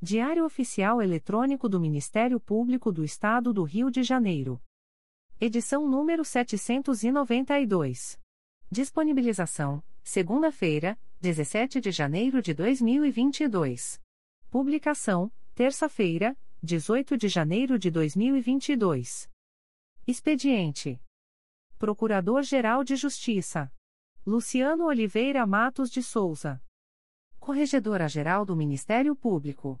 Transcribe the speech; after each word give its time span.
Diário 0.00 0.44
Oficial 0.44 1.02
Eletrônico 1.02 1.68
do 1.68 1.80
Ministério 1.80 2.38
Público 2.38 2.92
do 2.92 3.02
Estado 3.02 3.52
do 3.52 3.64
Rio 3.64 3.90
de 3.90 4.04
Janeiro. 4.04 4.62
Edição 5.40 5.88
número 5.88 6.24
792. 6.24 8.16
Disponibilização: 8.70 9.82
segunda-feira, 10.04 10.96
17 11.20 11.80
de 11.80 11.90
janeiro 11.90 12.40
de 12.40 12.54
2022. 12.54 14.00
Publicação: 14.48 15.32
terça-feira, 15.52 16.38
18 16.62 17.18
de 17.18 17.26
janeiro 17.26 17.76
de 17.76 17.90
2022. 17.90 19.28
Expediente: 20.06 21.02
Procurador-Geral 21.76 22.84
de 22.84 22.94
Justiça 22.94 23.68
Luciano 24.24 24.84
Oliveira 24.84 25.44
Matos 25.44 25.90
de 25.90 26.04
Souza. 26.04 26.62
Corregedora-Geral 27.40 28.46
do 28.46 28.54
Ministério 28.54 29.16
Público. 29.16 29.80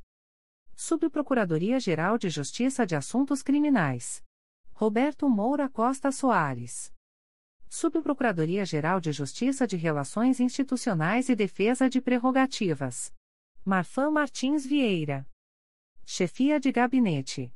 Subprocuradoria-Geral 0.75 2.17
de 2.17 2.29
Justiça 2.29 2.85
de 2.85 2.95
Assuntos 2.95 3.41
Criminais. 3.43 4.23
Roberto 4.73 5.29
Moura 5.29 5.69
Costa 5.69 6.11
Soares. 6.11 6.93
Subprocuradoria-Geral 7.69 8.99
de 8.99 9.11
Justiça 9.11 9.67
de 9.67 9.77
Relações 9.77 10.39
Institucionais 10.39 11.29
e 11.29 11.35
Defesa 11.35 11.89
de 11.89 12.01
Prerrogativas. 12.01 13.13
Marfã 13.63 14.09
Martins 14.09 14.65
Vieira. 14.65 15.27
Chefia 16.05 16.59
de 16.59 16.71
Gabinete. 16.71 17.53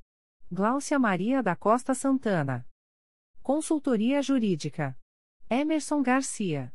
Gláucia 0.52 1.00
Maria 1.00 1.42
da 1.42 1.56
Costa 1.56 1.94
Santana. 1.94 2.68
Consultoria 3.42 4.22
Jurídica. 4.22 4.98
Emerson 5.50 6.02
Garcia. 6.02 6.74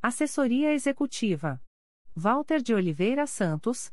Assessoria 0.00 0.72
Executiva. 0.72 1.60
Walter 2.16 2.62
de 2.62 2.72
Oliveira 2.72 3.26
Santos, 3.26 3.92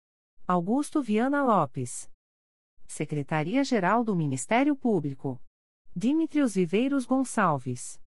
Augusto 0.51 1.01
Viana 1.01 1.41
Lopes. 1.45 2.11
Secretaria-Geral 2.85 4.03
do 4.03 4.13
Ministério 4.13 4.75
Público. 4.75 5.41
Dimitrios 5.95 6.55
Viveiros 6.55 7.05
Gonçalves. 7.05 8.01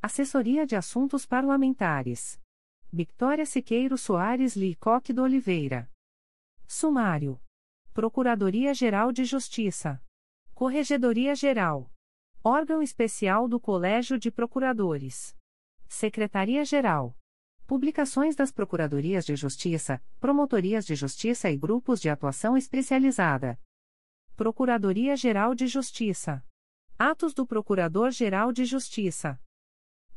Assessoria 0.00 0.64
de 0.64 0.76
Assuntos 0.76 1.26
Parlamentares. 1.26 2.40
Victoria 2.92 3.44
Siqueiro 3.44 3.98
Soares 3.98 4.54
Licoque 4.54 5.12
do 5.12 5.24
Oliveira. 5.24 5.90
Sumário. 6.64 7.42
Procuradoria-Geral 7.92 9.10
de 9.10 9.24
Justiça. 9.24 10.00
Corregedoria-Geral. 10.54 11.90
Órgão 12.44 12.82
Especial 12.82 13.48
do 13.48 13.58
Colégio 13.58 14.16
de 14.16 14.30
Procuradores. 14.30 15.36
Secretaria-Geral. 15.88 17.18
Publicações 17.66 18.36
das 18.36 18.52
Procuradorias 18.52 19.24
de 19.24 19.34
Justiça, 19.36 19.98
Promotorias 20.20 20.84
de 20.84 20.94
Justiça 20.94 21.50
e 21.50 21.56
Grupos 21.56 21.98
de 21.98 22.10
Atuação 22.10 22.58
Especializada. 22.58 23.58
Procuradoria-Geral 24.36 25.54
de 25.54 25.66
Justiça. 25.66 26.44
Atos 26.98 27.32
do 27.32 27.46
Procurador-Geral 27.46 28.52
de 28.52 28.66
Justiça. 28.66 29.40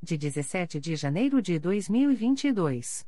De 0.03 0.17
17 0.17 0.77
de 0.81 0.97
janeiro 0.97 1.41
de 1.41 1.57
2022. 1.57 3.07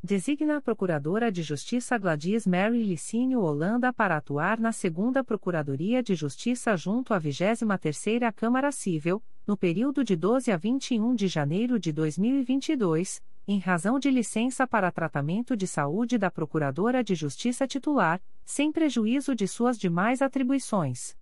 Designa 0.00 0.58
a 0.58 0.60
Procuradora 0.60 1.32
de 1.32 1.42
Justiça 1.42 1.98
Gladys 1.98 2.46
Mary 2.46 2.84
Licínio 2.84 3.40
Holanda 3.40 3.92
para 3.92 4.16
atuar 4.16 4.60
na 4.60 4.70
Segunda 4.70 5.24
Procuradoria 5.24 6.04
de 6.04 6.14
Justiça 6.14 6.76
junto 6.76 7.12
à 7.12 7.20
23ª 7.20 8.32
Câmara 8.32 8.70
Civil, 8.70 9.20
no 9.44 9.56
período 9.56 10.04
de 10.04 10.14
12 10.14 10.52
a 10.52 10.56
21 10.56 11.16
de 11.16 11.26
janeiro 11.26 11.80
de 11.80 11.90
2022, 11.90 13.20
em 13.48 13.58
razão 13.60 13.98
de 13.98 14.10
licença 14.10 14.66
para 14.66 14.90
tratamento 14.90 15.56
de 15.56 15.66
saúde 15.66 16.18
da 16.18 16.30
Procuradora 16.30 17.04
de 17.04 17.14
Justiça 17.14 17.66
titular, 17.66 18.20
sem 18.44 18.72
prejuízo 18.72 19.36
de 19.36 19.46
suas 19.46 19.78
demais 19.78 20.20
atribuições. 20.20 21.16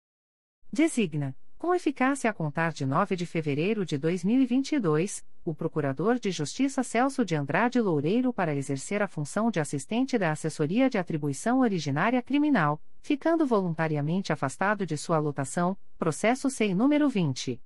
Designa, 0.72 1.36
com 1.58 1.74
eficácia 1.74 2.30
a 2.30 2.32
contar 2.32 2.72
de 2.72 2.86
9 2.86 3.14
de 3.14 3.26
fevereiro 3.26 3.84
de 3.84 3.98
2022, 3.98 5.24
o 5.44 5.54
Procurador 5.54 6.18
de 6.18 6.30
Justiça 6.30 6.82
Celso 6.82 7.24
de 7.24 7.34
Andrade 7.34 7.78
Loureiro 7.80 8.32
para 8.32 8.54
exercer 8.54 9.02
a 9.02 9.08
função 9.08 9.50
de 9.50 9.60
assistente 9.60 10.16
da 10.16 10.32
Assessoria 10.32 10.88
de 10.88 10.96
Atribuição 10.96 11.60
Originária 11.60 12.22
Criminal, 12.22 12.82
ficando 13.02 13.46
voluntariamente 13.46 14.32
afastado 14.32 14.86
de 14.86 14.96
sua 14.96 15.18
lotação, 15.18 15.76
processo 15.98 16.48
SEI 16.48 16.74
número 16.74 17.08
20. 17.08 17.60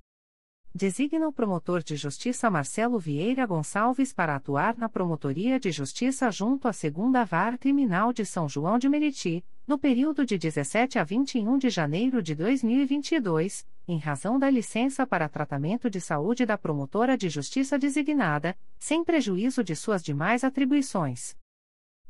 Designa 0.75 1.29
o 1.29 1.33
promotor 1.33 1.83
de 1.83 1.97
justiça 1.97 2.51
Marcelo 2.51 2.99
Vieira 2.99 3.47
Gonçalves 3.47 4.13
para 4.13 4.37
atuar 4.37 4.77
na 4.77 4.91
Promotoria 4.91 5.59
de 5.59 5.71
Justiça 5.71 6.31
junto 6.31 6.69
à 6.69 6.73
Segunda 6.73 7.25
Vara 7.25 7.57
Criminal 7.57 8.13
de 8.13 8.27
São 8.27 8.47
João 8.47 8.79
de 8.79 8.87
Meriti, 8.87 9.43
no 9.67 9.79
período 9.79 10.27
de 10.27 10.37
17 10.37 10.99
a 10.99 11.05
21 11.05 11.57
de 11.57 11.71
janeiro 11.71 12.23
de 12.23 12.35
2022, 12.35 13.67
em 13.89 13.99
razão 13.99 14.39
da 14.39 14.51
licença 14.51 15.07
para 15.07 15.31
tratamento 15.31 15.89
de 15.89 15.99
saúde 15.99 16.45
da 16.45 16.59
promotora 16.59 17.17
de 17.17 17.31
justiça 17.31 17.79
designada, 17.79 18.55
sem 18.79 19.03
prejuízo 19.03 19.65
de 19.65 19.75
suas 19.75 20.03
demais 20.03 20.45
atribuições 20.45 21.35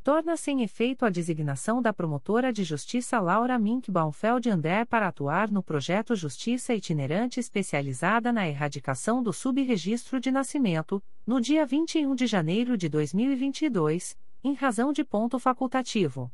torna-se 0.06 0.52
em 0.52 0.62
efeito 0.62 1.04
a 1.04 1.10
designação 1.10 1.82
da 1.82 1.92
promotora 1.92 2.52
de 2.52 2.62
justiça 2.62 3.18
Laura 3.18 3.58
Mink 3.58 3.90
Baumfeld 3.90 4.48
André 4.48 4.84
para 4.84 5.08
atuar 5.08 5.50
no 5.50 5.64
projeto 5.64 6.14
Justiça 6.14 6.72
Itinerante 6.72 7.40
Especializada 7.40 8.32
na 8.32 8.46
Erradicação 8.46 9.20
do 9.20 9.32
Subregistro 9.32 10.20
de 10.20 10.30
Nascimento, 10.30 11.02
no 11.26 11.40
dia 11.40 11.66
21 11.66 12.14
de 12.14 12.24
janeiro 12.24 12.78
de 12.78 12.88
2022, 12.88 14.16
em 14.44 14.54
razão 14.54 14.92
de 14.92 15.02
ponto 15.02 15.40
facultativo. 15.40 16.30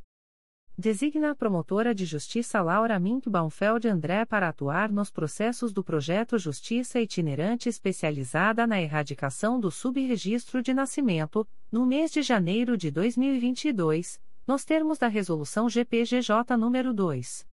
Designa 0.77 1.33
a 1.33 1.35
promotora 1.35 1.95
de 1.95 2.07
justiça 2.07 2.63
Laura 2.63 2.99
Mink 2.99 3.29
Baumfeld 3.29 3.87
André 3.87 4.25
para 4.25 4.49
atuar 4.49 4.91
nos 4.91 5.11
processos 5.11 5.71
do 5.71 5.85
projeto 5.85 6.39
Justiça 6.39 6.99
Itinerante 6.99 7.69
Especializada 7.69 8.67
na 8.67 8.81
Erradicação 8.81 9.61
do 9.61 9.71
Subregistro 9.71 10.63
de 10.63 10.73
Nascimento, 10.73 11.47
no 11.71 11.85
mês 11.85 12.11
de 12.11 12.23
janeiro 12.23 12.75
de 12.75 12.91
2022, 12.91 14.19
nos 14.47 14.65
termos 14.65 14.97
da 14.97 15.09
Resolução 15.09 15.69
GPGJ 15.69 16.57
nº 16.57 16.93
2. 16.95 17.47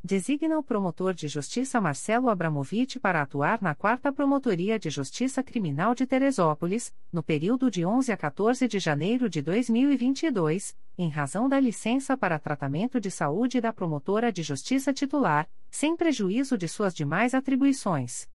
Designa 0.02 0.58
o 0.58 0.62
promotor 0.62 1.14
de 1.14 1.28
justiça 1.28 1.81
Marcelo 1.81 2.28
Abramovich 2.28 2.99
para 2.99 3.23
atuar 3.23 3.62
na 3.62 3.76
4 3.76 4.12
Promotoria 4.12 4.76
de 4.76 4.90
Justiça 4.90 5.40
Criminal 5.40 5.94
de 5.94 6.05
Teresópolis, 6.05 6.93
no 7.12 7.23
período 7.23 7.70
de 7.70 7.87
11 7.87 8.11
a 8.11 8.17
14 8.17 8.67
de 8.67 8.81
janeiro 8.81 9.31
de 9.31 9.40
2022, 9.40 10.76
em 10.99 11.08
razão 11.08 11.49
da 11.49 11.61
licença 11.61 12.17
para 12.17 12.40
tratamento 12.40 13.00
de 13.00 13.11
saúde 13.11 13.61
da 13.61 13.73
promotora 13.73 14.32
de 14.32 14.43
justiça 14.43 14.93
titular, 14.93 15.49
sem 15.70 15.96
prejuízo 15.96 16.58
de 16.58 16.67
suas 16.67 16.93
demais 16.93 17.34
atribuições 17.34 18.28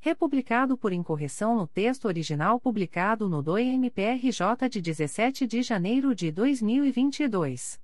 republicado 0.00 0.78
por 0.78 0.92
incorreção 0.92 1.54
no 1.54 1.66
texto 1.66 2.06
original 2.06 2.58
publicado 2.58 3.28
no 3.28 3.42
DOI-MPRJ 3.42 4.68
de 4.70 4.80
17 4.80 5.46
de 5.46 5.62
janeiro 5.62 6.14
de 6.14 6.32
2022. 6.32 7.78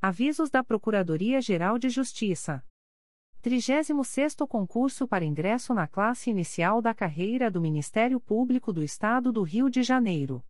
Avisos 0.00 0.50
da 0.50 0.64
Procuradoria-Geral 0.64 1.78
de 1.78 1.90
Justiça. 1.90 2.64
36º 3.42 4.48
Concurso 4.48 5.06
para 5.06 5.24
ingresso 5.24 5.74
na 5.74 5.86
classe 5.86 6.30
inicial 6.30 6.80
da 6.80 6.94
carreira 6.94 7.50
do 7.50 7.60
Ministério 7.60 8.18
Público 8.18 8.72
do 8.72 8.82
Estado 8.82 9.30
do 9.30 9.42
Rio 9.42 9.68
de 9.68 9.82
Janeiro. 9.82 10.42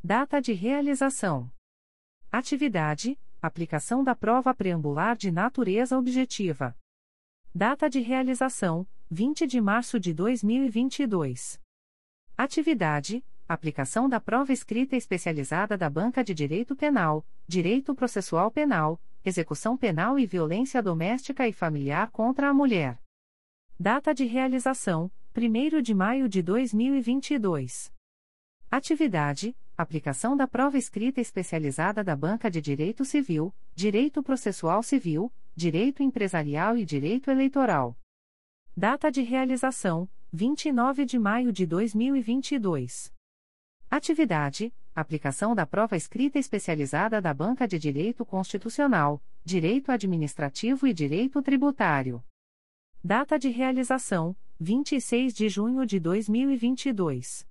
Data 0.01 0.41
de 0.41 0.53
realização: 0.53 1.51
Atividade: 2.31 3.19
aplicação 3.43 4.05
da 4.05 4.15
prova 4.15 4.55
preambular 4.55 5.17
de 5.17 5.33
natureza 5.33 5.99
objetiva. 5.99 6.79
Data 7.53 7.91
de 7.91 7.99
realização: 7.99 8.87
20 9.11 9.45
de 9.49 9.61
março 9.61 9.99
de 9.99 10.15
2022. 10.15 11.61
Atividade: 12.37 13.25
aplicação 13.49 14.09
da 14.09 14.19
prova 14.19 14.53
escrita 14.53 14.97
especializada 14.97 15.77
da 15.77 15.91
Banca 15.91 16.25
de 16.25 16.33
Direito 16.33 16.75
Penal, 16.75 17.27
Direito 17.47 17.95
Processual 17.95 18.51
Penal, 18.51 19.01
Execução 19.25 19.77
Penal 19.77 20.19
e 20.19 20.27
Violência 20.27 20.83
Doméstica 20.83 21.47
e 21.47 21.53
Familiar 21.53 22.11
contra 22.11 22.49
a 22.49 22.55
Mulher. 22.55 23.01
Data 23.79 24.15
de 24.15 24.25
realização: 24.25 25.11
1 25.37 25.83
de 25.83 25.95
maio 25.95 26.29
de 26.29 26.43
2022. 26.43 27.93
Atividade: 28.71 29.57
aplicação 29.77 30.37
da 30.37 30.49
prova 30.49 30.79
escrita 30.79 31.21
especializada 31.21 32.03
da 32.03 32.17
Banca 32.17 32.51
de 32.51 32.61
Direito 32.61 33.05
Civil, 33.05 33.55
Direito 33.75 34.23
Processual 34.23 34.83
Civil, 34.83 35.33
Direito 35.55 36.03
Empresarial 36.03 36.77
e 36.77 36.85
Direito 36.85 37.31
Eleitoral. 37.31 37.97
Data 38.77 39.11
de 39.11 39.23
realização: 39.23 40.09
29 40.33 41.05
de 41.05 41.19
maio 41.19 41.53
de 41.53 41.67
2022. 41.67 43.14
Atividade: 43.97 44.75
aplicação 44.93 45.55
da 45.55 45.65
prova 45.65 45.97
escrita 45.97 46.37
especializada 46.37 47.23
da 47.23 47.33
Banca 47.33 47.65
de 47.69 47.79
Direito 47.79 48.27
Constitucional, 48.27 49.23
Direito 49.45 49.93
Administrativo 49.93 50.89
e 50.89 50.93
Direito 50.93 51.41
Tributário. 51.41 52.21
Data 53.05 53.39
de 53.39 53.51
realização: 53.51 54.37
26 54.59 55.33
de 55.33 55.49
junho 55.49 55.87
de 55.87 56.01
2022. 56.01 57.47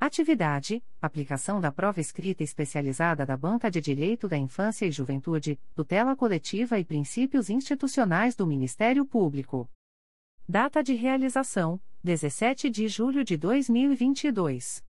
Atividade: 0.00 0.82
aplicação 1.00 1.60
da 1.60 1.70
prova 1.70 2.00
escrita 2.00 2.42
especializada 2.42 3.24
da 3.24 3.36
Banca 3.36 3.70
de 3.70 3.80
Direito 3.80 4.26
da 4.26 4.36
Infância 4.36 4.86
e 4.86 4.90
Juventude, 4.90 5.56
tutela 5.72 6.16
coletiva 6.16 6.80
e 6.80 6.84
princípios 6.84 7.48
institucionais 7.48 8.34
do 8.34 8.44
Ministério 8.44 9.06
Público. 9.06 9.70
Data 10.48 10.82
de 10.82 10.94
realização: 10.94 11.80
17 12.02 12.68
de 12.68 12.88
julho 12.88 13.22
de 13.22 13.36
2022. 13.36 14.89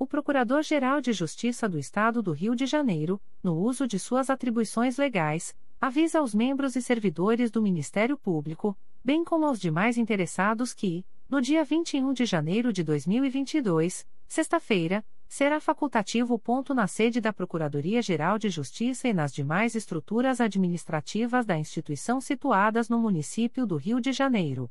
O 0.00 0.06
Procurador-Geral 0.06 1.00
de 1.00 1.12
Justiça 1.12 1.68
do 1.68 1.76
Estado 1.76 2.22
do 2.22 2.30
Rio 2.30 2.54
de 2.54 2.66
Janeiro, 2.66 3.20
no 3.42 3.58
uso 3.58 3.84
de 3.84 3.98
suas 3.98 4.30
atribuições 4.30 4.96
legais, 4.96 5.56
avisa 5.80 6.20
aos 6.20 6.32
membros 6.32 6.76
e 6.76 6.82
servidores 6.82 7.50
do 7.50 7.60
Ministério 7.60 8.16
Público, 8.16 8.78
bem 9.02 9.24
como 9.24 9.44
aos 9.44 9.58
demais 9.58 9.98
interessados 9.98 10.72
que, 10.72 11.04
no 11.28 11.40
dia 11.40 11.64
21 11.64 12.12
de 12.12 12.24
janeiro 12.24 12.72
de 12.72 12.84
2022, 12.84 14.06
sexta-feira, 14.28 15.04
será 15.26 15.58
facultativo. 15.58 16.38
Ponto 16.38 16.72
na 16.72 16.86
sede 16.86 17.20
da 17.20 17.32
Procuradoria-Geral 17.32 18.38
de 18.38 18.50
Justiça 18.50 19.08
e 19.08 19.12
nas 19.12 19.32
demais 19.32 19.74
estruturas 19.74 20.40
administrativas 20.40 21.44
da 21.44 21.58
instituição 21.58 22.20
situadas 22.20 22.88
no 22.88 23.00
município 23.00 23.66
do 23.66 23.74
Rio 23.74 24.00
de 24.00 24.12
Janeiro. 24.12 24.70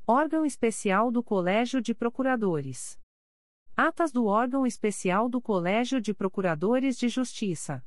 Órgão 0.07 0.45
Especial 0.45 1.11
do 1.11 1.23
Colégio 1.23 1.81
de 1.81 1.95
Procuradores. 1.95 2.99
Atas 3.77 4.13
do 4.13 4.27
Órgão 4.27 4.67
Especial 4.67 5.29
do 5.29 5.41
Colégio 5.41 6.01
de 6.01 6.13
Procuradores 6.13 6.99
de 6.99 7.09
Justiça. 7.09 7.83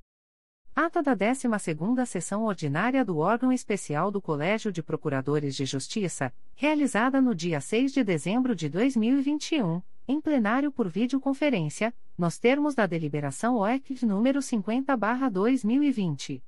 Ata 0.75 1.03
da 1.03 1.15
12ª 1.15 2.03
Sessão 2.03 2.45
Ordinária 2.45 3.05
do 3.05 3.19
Órgão 3.19 3.51
Especial 3.51 4.09
do 4.09 4.19
Colégio 4.19 4.71
de 4.71 4.81
Procuradores 4.81 5.55
de 5.55 5.65
Justiça, 5.65 6.33
realizada 6.55 7.21
no 7.21 7.35
dia 7.35 7.61
6 7.61 7.93
de 7.93 8.03
dezembro 8.03 8.55
de 8.55 8.67
2021, 8.69 9.83
em 10.07 10.19
plenário 10.19 10.71
por 10.71 10.89
videoconferência, 10.89 11.93
nos 12.17 12.39
termos 12.39 12.73
da 12.73 12.87
deliberação 12.87 13.57
OEC 13.57 14.03
número 14.03 14.41
50/2020. 14.41 16.41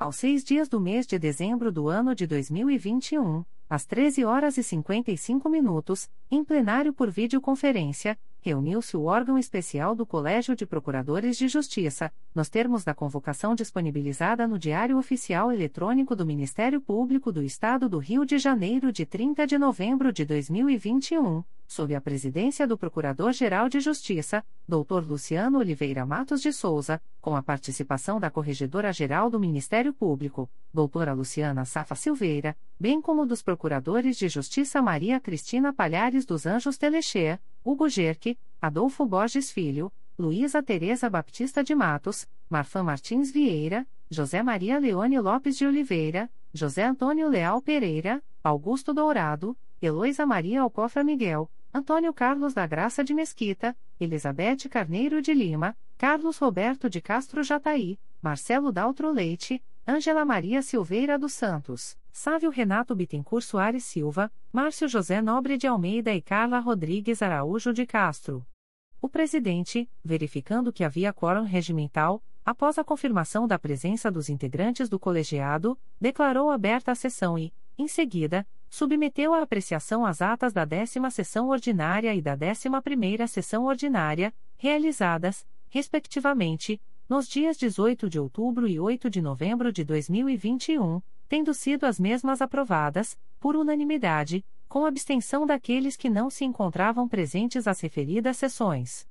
Aos 0.00 0.16
seis 0.16 0.42
dias 0.42 0.66
do 0.66 0.80
mês 0.80 1.06
de 1.06 1.18
dezembro 1.18 1.70
do 1.70 1.86
ano 1.86 2.14
de 2.14 2.26
2021, 2.26 3.44
às 3.68 3.84
13 3.84 4.24
horas 4.24 4.56
e 4.56 4.62
55 4.62 5.46
minutos, 5.46 6.08
em 6.30 6.42
plenário 6.42 6.90
por 6.90 7.10
videoconferência, 7.10 8.18
reuniu-se 8.40 8.96
o 8.96 9.04
órgão 9.04 9.36
especial 9.36 9.94
do 9.94 10.06
Colégio 10.06 10.56
de 10.56 10.64
Procuradores 10.64 11.36
de 11.36 11.48
Justiça, 11.48 12.10
nos 12.34 12.48
termos 12.48 12.82
da 12.82 12.94
convocação 12.94 13.54
disponibilizada 13.54 14.48
no 14.48 14.58
Diário 14.58 14.96
Oficial 14.96 15.52
Eletrônico 15.52 16.16
do 16.16 16.24
Ministério 16.24 16.80
Público 16.80 17.30
do 17.30 17.42
Estado 17.42 17.86
do 17.86 17.98
Rio 17.98 18.24
de 18.24 18.38
Janeiro 18.38 18.90
de 18.90 19.04
30 19.04 19.46
de 19.46 19.58
novembro 19.58 20.10
de 20.14 20.24
2021, 20.24 21.44
sob 21.70 21.94
a 21.94 22.00
presidência 22.00 22.66
do 22.66 22.76
Procurador-Geral 22.76 23.68
de 23.68 23.78
Justiça, 23.78 24.44
Dr. 24.66 25.06
Luciano 25.08 25.58
Oliveira 25.58 26.04
Matos 26.04 26.42
de 26.42 26.52
Souza, 26.52 27.00
com 27.20 27.36
a 27.36 27.42
participação 27.44 28.18
da 28.18 28.28
Corregedora-Geral 28.28 29.30
do 29.30 29.38
Ministério 29.38 29.94
Público, 29.94 30.50
doutora 30.74 31.12
Luciana 31.12 31.64
Safa 31.64 31.94
Silveira, 31.94 32.56
bem 32.78 33.00
como 33.00 33.24
dos 33.24 33.40
Procuradores 33.40 34.16
de 34.16 34.28
Justiça 34.28 34.82
Maria 34.82 35.20
Cristina 35.20 35.72
Palhares 35.72 36.26
dos 36.26 36.44
Anjos 36.44 36.76
Telechea, 36.76 37.40
Hugo 37.64 37.88
Gerque, 37.88 38.36
Adolfo 38.60 39.06
Borges 39.06 39.52
Filho, 39.52 39.92
Luísa 40.18 40.60
Tereza 40.64 41.08
Baptista 41.08 41.62
de 41.62 41.72
Matos, 41.76 42.26
Marfã 42.48 42.82
Martins 42.82 43.30
Vieira, 43.30 43.86
José 44.10 44.42
Maria 44.42 44.80
Leone 44.80 45.20
Lopes 45.20 45.56
de 45.56 45.64
Oliveira, 45.64 46.28
José 46.52 46.82
Antônio 46.82 47.28
Leal 47.28 47.62
Pereira, 47.62 48.20
Augusto 48.42 48.92
Dourado, 48.92 49.56
Heloísa 49.80 50.26
Maria 50.26 50.62
Alcofra 50.62 51.04
Miguel, 51.04 51.48
Antônio 51.72 52.12
Carlos 52.12 52.52
da 52.52 52.66
Graça 52.66 53.04
de 53.04 53.14
Mesquita, 53.14 53.76
Elizabeth 54.00 54.68
Carneiro 54.68 55.22
de 55.22 55.32
Lima, 55.32 55.76
Carlos 55.96 56.36
Roberto 56.36 56.90
de 56.90 57.00
Castro 57.00 57.44
Jataí, 57.44 57.96
Marcelo 58.20 58.72
Daltro 58.72 59.12
Leite, 59.12 59.62
Ângela 59.86 60.24
Maria 60.24 60.62
Silveira 60.62 61.16
dos 61.16 61.32
Santos, 61.32 61.96
Sávio 62.10 62.50
Renato 62.50 62.92
Bittencourt 62.96 63.44
Soares 63.44 63.84
Silva, 63.84 64.32
Márcio 64.52 64.88
José 64.88 65.22
Nobre 65.22 65.56
de 65.56 65.68
Almeida 65.68 66.12
e 66.12 66.20
Carla 66.20 66.58
Rodrigues 66.58 67.22
Araújo 67.22 67.72
de 67.72 67.86
Castro. 67.86 68.44
O 69.00 69.08
presidente, 69.08 69.88
verificando 70.04 70.72
que 70.72 70.82
havia 70.82 71.12
quórum 71.12 71.44
regimental, 71.44 72.20
após 72.44 72.78
a 72.78 72.84
confirmação 72.84 73.46
da 73.46 73.60
presença 73.60 74.10
dos 74.10 74.28
integrantes 74.28 74.88
do 74.88 74.98
colegiado, 74.98 75.78
declarou 76.00 76.50
aberta 76.50 76.90
a 76.90 76.96
sessão 76.96 77.38
e, 77.38 77.54
em 77.78 77.86
seguida, 77.86 78.44
submeteu 78.70 79.34
à 79.34 79.42
apreciação 79.42 80.06
as 80.06 80.22
atas 80.22 80.52
da 80.52 80.64
décima 80.64 81.10
sessão 81.10 81.48
ordinária 81.48 82.14
e 82.14 82.22
da 82.22 82.36
décima 82.36 82.80
primeira 82.80 83.26
sessão 83.26 83.64
ordinária, 83.64 84.32
realizadas, 84.56 85.44
respectivamente, 85.68 86.80
nos 87.08 87.28
dias 87.28 87.58
18 87.58 88.08
de 88.08 88.20
outubro 88.20 88.68
e 88.68 88.78
8 88.78 89.10
de 89.10 89.20
novembro 89.20 89.72
de 89.72 89.82
2021, 89.84 91.02
tendo 91.28 91.52
sido 91.52 91.84
as 91.84 91.98
mesmas 91.98 92.40
aprovadas, 92.40 93.18
por 93.40 93.56
unanimidade, 93.56 94.44
com 94.68 94.86
abstenção 94.86 95.44
daqueles 95.44 95.96
que 95.96 96.08
não 96.08 96.30
se 96.30 96.44
encontravam 96.44 97.08
presentes 97.08 97.66
às 97.66 97.80
referidas 97.80 98.36
sessões. 98.36 99.04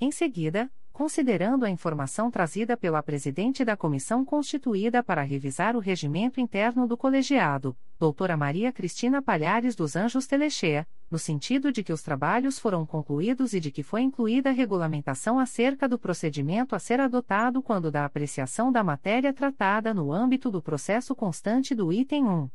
Em 0.00 0.12
seguida, 0.12 0.70
considerando 1.00 1.64
a 1.64 1.70
informação 1.70 2.30
trazida 2.30 2.76
pela 2.76 3.02
presidente 3.02 3.64
da 3.64 3.74
comissão 3.74 4.22
constituída 4.22 5.02
para 5.02 5.22
revisar 5.22 5.74
o 5.74 5.78
regimento 5.78 6.42
interno 6.42 6.86
do 6.86 6.94
colegiado, 6.94 7.74
doutora 7.98 8.36
Maria 8.36 8.70
Cristina 8.70 9.22
Palhares 9.22 9.74
dos 9.74 9.96
Anjos 9.96 10.26
Telechea, 10.26 10.86
no 11.10 11.18
sentido 11.18 11.72
de 11.72 11.82
que 11.82 11.90
os 11.90 12.02
trabalhos 12.02 12.58
foram 12.58 12.84
concluídos 12.84 13.54
e 13.54 13.60
de 13.60 13.70
que 13.70 13.82
foi 13.82 14.02
incluída 14.02 14.50
a 14.50 14.52
regulamentação 14.52 15.38
acerca 15.38 15.88
do 15.88 15.98
procedimento 15.98 16.76
a 16.76 16.78
ser 16.78 17.00
adotado 17.00 17.62
quando 17.62 17.90
da 17.90 18.04
apreciação 18.04 18.70
da 18.70 18.84
matéria 18.84 19.32
tratada 19.32 19.94
no 19.94 20.12
âmbito 20.12 20.50
do 20.50 20.60
processo 20.60 21.14
constante 21.14 21.74
do 21.74 21.90
item 21.90 22.28
1. 22.28 22.50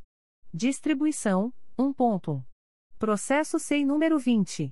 Distribuição, 0.54 1.52
1 1.76 1.92
ponto. 1.94 2.46
Processo 3.00 3.58
SEI 3.58 3.84
número 3.84 4.20
20. 4.20 4.72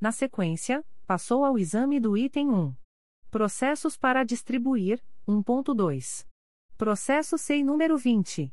Na 0.00 0.10
sequência, 0.10 0.84
passou 1.06 1.44
ao 1.44 1.58
exame 1.58 2.00
do 2.00 2.16
item 2.16 2.50
1. 2.50 2.74
Processos 3.30 3.96
para 3.96 4.24
distribuir, 4.24 5.00
1.2. 5.28 6.26
Processo 6.76 7.38
SEI 7.38 7.62
número 7.62 7.96
20. 7.96 8.52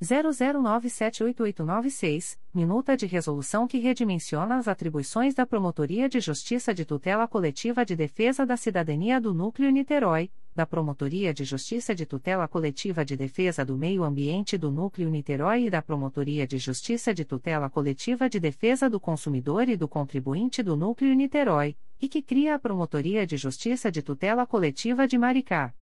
00978896, 0.00 2.38
minuta 2.54 2.96
de 2.96 3.06
resolução 3.06 3.66
que 3.66 3.78
redimensiona 3.78 4.58
as 4.58 4.68
atribuições 4.68 5.34
da 5.34 5.44
Promotoria 5.44 6.08
de 6.08 6.20
Justiça 6.20 6.72
de 6.72 6.84
Tutela 6.84 7.26
Coletiva 7.26 7.84
de 7.84 7.96
Defesa 7.96 8.46
da 8.46 8.56
Cidadania 8.56 9.20
do 9.20 9.34
Núcleo 9.34 9.70
Niterói, 9.70 10.30
da 10.56 10.64
Promotoria 10.64 11.34
de 11.34 11.44
Justiça 11.44 11.94
de 11.94 12.06
Tutela 12.06 12.48
Coletiva 12.48 13.04
de 13.04 13.14
Defesa 13.14 13.62
do 13.62 13.76
Meio 13.76 14.02
Ambiente 14.02 14.56
do 14.56 14.70
Núcleo 14.70 15.10
Niterói 15.10 15.66
e 15.66 15.70
da 15.70 15.82
Promotoria 15.82 16.46
de 16.46 16.56
Justiça 16.56 17.12
de 17.12 17.26
Tutela 17.26 17.68
Coletiva 17.68 18.26
de 18.26 18.40
Defesa 18.40 18.88
do 18.88 18.98
Consumidor 18.98 19.68
e 19.68 19.76
do 19.76 19.86
Contribuinte 19.86 20.62
do 20.62 20.74
Núcleo 20.74 21.14
Niterói, 21.14 21.76
e 22.00 22.08
que 22.08 22.22
cria 22.22 22.54
a 22.54 22.58
Promotoria 22.58 23.26
de 23.26 23.36
Justiça 23.36 23.92
de 23.92 24.00
Tutela 24.00 24.46
Coletiva 24.46 25.06
de 25.06 25.18
Maricá. 25.18 25.74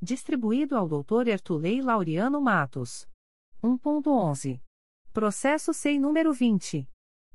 Distribuído 0.00 0.76
ao 0.76 0.88
Dr. 0.88 1.26
Ertulei 1.26 1.82
Laureano 1.82 2.40
Matos. 2.40 3.08
1.11. 3.60 4.60
Processo 5.12 5.74
SEI 5.74 5.98
número 5.98 6.32
20. 6.32 6.88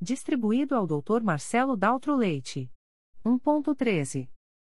Distribuído 0.00 0.74
ao 0.74 0.86
Dr. 0.86 1.22
Marcelo 1.22 1.76
Daltro 1.76 2.16
Leite. 2.16 2.70
1.13. 3.24 4.28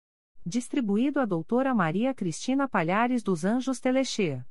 Distribuído 0.47 1.19
a 1.21 1.27
doutora 1.27 1.75
Maria 1.75 2.15
Cristina 2.15 2.67
Palhares 2.67 3.23
dos 3.23 3.45
Anjos 3.45 3.79
Telexê. 3.81 4.43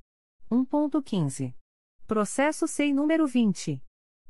1.15. 0.52 1.56
Processo 2.06 2.67
SEI 2.67 2.93
número 2.93 3.26
20. 3.26 3.82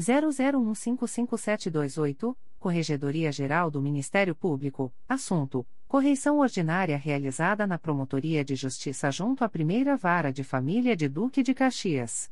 00155728, 0.00 2.36
Corregedoria 2.58 3.30
Geral 3.30 3.70
do 3.70 3.82
Ministério 3.82 4.34
Público, 4.34 4.90
assunto: 5.06 5.66
correição 5.86 6.38
ordinária 6.38 6.96
realizada 6.96 7.66
na 7.66 7.78
Promotoria 7.78 8.42
de 8.42 8.54
Justiça 8.54 9.10
junto 9.10 9.44
à 9.44 9.48
Primeira 9.48 9.96
Vara 9.96 10.32
de 10.32 10.42
Família 10.42 10.96
de 10.96 11.08
Duque 11.08 11.42
de 11.42 11.52
Caxias. 11.52 12.30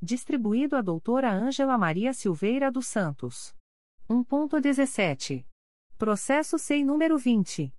Distribuído 0.00 0.76
a 0.76 0.82
doutora 0.82 1.32
Ângela 1.32 1.76
Maria 1.76 2.12
Silveira 2.12 2.70
dos 2.70 2.86
Santos. 2.86 3.52
1.17. 4.08 5.44
Processo 5.98 6.58
SEI 6.60 6.84
número 6.84 7.18
20. 7.18 7.74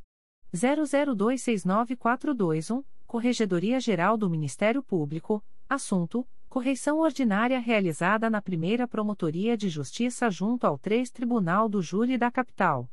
00269421, 0.55 2.85
Corregedoria 3.05 3.81
Geral 3.81 4.15
do 4.15 4.29
Ministério 4.29 4.81
Público, 4.81 5.43
assunto: 5.67 6.25
correição 6.47 6.99
ordinária 6.99 7.59
realizada 7.59 8.29
na 8.29 8.41
primeira 8.41 8.87
Promotoria 8.87 9.57
de 9.57 9.67
Justiça 9.67 10.31
junto 10.31 10.65
ao 10.65 10.77
3 10.77 11.11
Tribunal 11.11 11.67
do 11.67 11.81
Júri 11.81 12.17
da 12.17 12.31
Capital. 12.31 12.89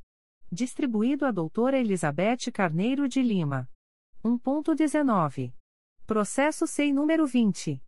Distribuído 0.50 1.24
a 1.24 1.30
doutora 1.30 1.78
Elizabeth 1.78 2.50
Carneiro 2.52 3.08
de 3.08 3.22
Lima. 3.22 3.68
1.19. 4.24 5.52
Processo 6.06 6.66
SEI 6.66 6.94
número 6.94 7.26
20. 7.26 7.78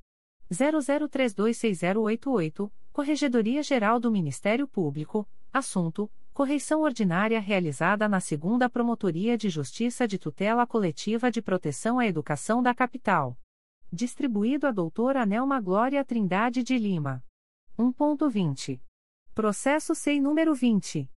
00326088, 0.51 2.71
Corregedoria 2.93 3.63
Geral 3.65 3.99
do 3.99 4.09
Ministério 4.11 4.69
Público, 4.69 5.27
assunto: 5.53 6.09
correição 6.33 6.83
ordinária 6.83 7.41
realizada 7.41 8.09
na 8.09 8.21
Segunda 8.21 8.71
Promotoria 8.71 9.37
de 9.37 9.51
Justiça 9.51 10.07
de 10.07 10.19
Tutela 10.19 10.65
Coletiva 10.69 11.33
de 11.33 11.43
Proteção 11.43 11.99
à 11.99 12.07
Educação 12.07 12.63
da 12.63 12.73
Capital 12.73 13.37
distribuído 13.93 14.67
a 14.67 14.71
doutora 14.71 15.27
Nelma 15.27 15.61
Glória 15.61 16.03
Trindade 16.03 16.63
de 16.63 16.79
Lima. 16.79 17.23
1.20. 17.79 18.81
Processo 19.35 19.95
SEI 19.95 20.19
número 20.19 20.55
20. 20.55 21.11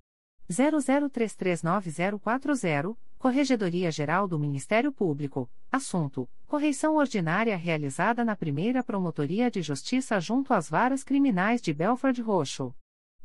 00339040, 0.51 2.97
Corregedoria 3.19 3.91
Geral 3.91 4.29
do 4.29 4.39
Ministério 4.39 4.93
Público, 4.93 5.51
assunto: 5.71 6.29
correição 6.47 6.97
ordinária 6.97 7.57
realizada 7.57 8.23
na 8.25 8.37
primeira 8.37 8.85
Promotoria 8.85 9.51
de 9.51 9.63
Justiça 9.63 10.21
junto 10.21 10.53
às 10.53 10.69
varas 10.69 11.03
criminais 11.03 11.63
de 11.63 11.73
Belford 11.73 12.21
Roxo 12.21 12.75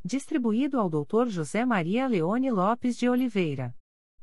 distribuído 0.07 0.79
ao 0.79 0.89
Dr. 0.89 1.27
José 1.27 1.65
Maria 1.65 2.07
Leone 2.07 2.49
Lopes 2.49 2.97
de 2.97 3.09
Oliveira. 3.09 3.75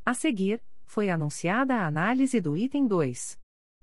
A 0.04 0.14
seguir, 0.14 0.60
foi 0.86 1.10
anunciada 1.10 1.76
a 1.76 1.86
análise 1.86 2.40
do 2.40 2.56
item 2.56 2.86
2. 2.86 3.38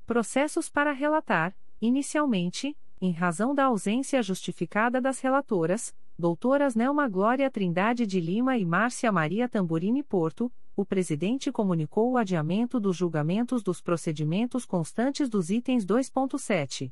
Processos 0.05 0.67
para 0.67 0.91
relatar, 0.91 1.55
inicialmente, 1.79 2.75
em 2.99 3.11
razão 3.11 3.55
da 3.55 3.65
ausência 3.65 4.21
justificada 4.21 4.99
das 4.99 5.19
relatoras, 5.19 5.95
doutoras 6.17 6.75
Nelma 6.75 7.07
Glória 7.07 7.49
Trindade 7.49 8.05
de 8.05 8.19
Lima 8.19 8.57
e 8.57 8.65
Márcia 8.65 9.11
Maria 9.11 9.47
Tamburini 9.47 10.03
Porto, 10.03 10.51
o 10.75 10.83
presidente 10.83 11.51
comunicou 11.51 12.11
o 12.11 12.17
adiamento 12.17 12.79
dos 12.79 12.97
julgamentos 12.97 13.61
dos 13.61 13.79
procedimentos 13.79 14.65
constantes 14.65 15.29
dos 15.29 15.49
itens 15.49 15.85
2.7. 15.85 16.91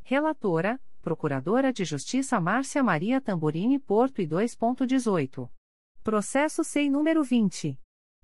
Relatora: 0.04 0.78
Procuradora 1.02 1.72
de 1.72 1.86
Justiça 1.86 2.38
Márcia 2.38 2.84
Maria 2.84 3.22
Tamburini 3.22 3.80
Porto 3.80 4.22
e 4.22 4.28
2.18. 4.28 5.50
Processo 6.02 6.64
SEI 6.64 6.90
número 6.90 7.22
20. 7.24 7.78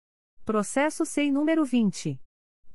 Processo 0.45 1.03
SEI 1.05 1.31
número 1.31 1.63
20. 1.63 2.19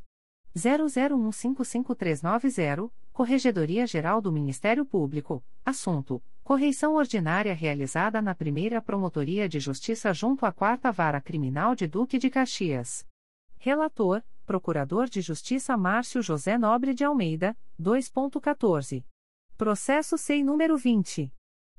00155390, 0.56 2.90
Corregedoria 3.12 3.86
Geral 3.86 4.20
do 4.20 4.32
Ministério 4.32 4.84
Público, 4.84 5.44
assunto: 5.64 6.20
correição 6.42 6.94
ordinária 6.94 7.54
realizada 7.54 8.20
na 8.20 8.34
primeira 8.34 8.82
Promotoria 8.82 9.48
de 9.48 9.60
Justiça 9.60 10.12
junto 10.12 10.44
à 10.44 10.52
Quarta 10.52 10.90
Vara 10.90 11.20
Criminal 11.20 11.74
de 11.74 11.86
Duque 11.86 12.18
de 12.18 12.28
Caxias. 12.28 13.06
Relator: 13.62 14.24
Procurador 14.46 15.10
de 15.10 15.20
Justiça 15.20 15.76
Márcio 15.76 16.22
José 16.22 16.56
Nobre 16.56 16.94
de 16.94 17.04
Almeida, 17.04 17.54
2.14. 17.78 19.04
Processo 19.54 20.16
SEI 20.16 20.42
número 20.42 20.78
20. 20.78 21.30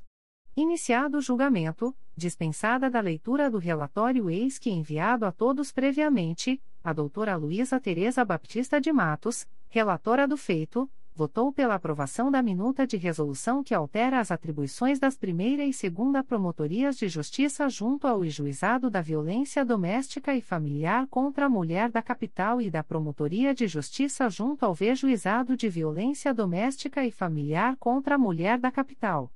Iniciado 0.56 1.18
o 1.18 1.22
julgamento, 1.22 1.96
dispensada 2.16 2.90
da 2.90 3.00
leitura 3.00 3.50
do 3.50 3.58
relatório 3.58 4.30
eis 4.30 4.60
que 4.60 4.70
enviado 4.70 5.26
a 5.26 5.32
todos 5.32 5.72
previamente, 5.72 6.62
a 6.84 6.92
doutora 6.92 7.38
Luísa 7.38 7.80
Tereza 7.80 8.26
Baptista 8.26 8.82
de 8.82 8.92
Matos, 8.92 9.48
relatora 9.70 10.28
do 10.28 10.36
feito, 10.36 10.90
votou 11.16 11.54
pela 11.54 11.76
aprovação 11.76 12.30
da 12.30 12.42
minuta 12.42 12.86
de 12.86 12.98
resolução 12.98 13.64
que 13.64 13.74
altera 13.74 14.20
as 14.20 14.30
atribuições 14.30 15.00
das 15.00 15.18
primeira 15.18 15.64
e 15.64 15.72
segunda 15.72 16.22
promotorias 16.22 16.98
de 16.98 17.08
justiça 17.08 17.70
junto 17.70 18.06
ao 18.06 18.26
Juizado 18.26 18.90
da 18.90 19.02
Violência 19.02 19.64
Doméstica 19.64 20.36
e 20.36 20.42
Familiar 20.42 21.08
contra 21.08 21.46
a 21.46 21.50
Mulher 21.50 21.90
da 21.90 22.02
Capital 22.02 22.62
e 22.62 22.70
da 22.70 22.84
Promotoria 22.84 23.56
de 23.56 23.68
Justiça 23.70 24.30
junto 24.30 24.66
ao 24.66 24.76
Juizado 24.76 25.56
de 25.56 25.70
Violência 25.70 26.34
Doméstica 26.34 27.06
e 27.06 27.12
Familiar 27.12 27.78
contra 27.78 28.16
a 28.16 28.18
Mulher 28.18 28.60
da 28.60 28.70
Capital. 28.70 29.32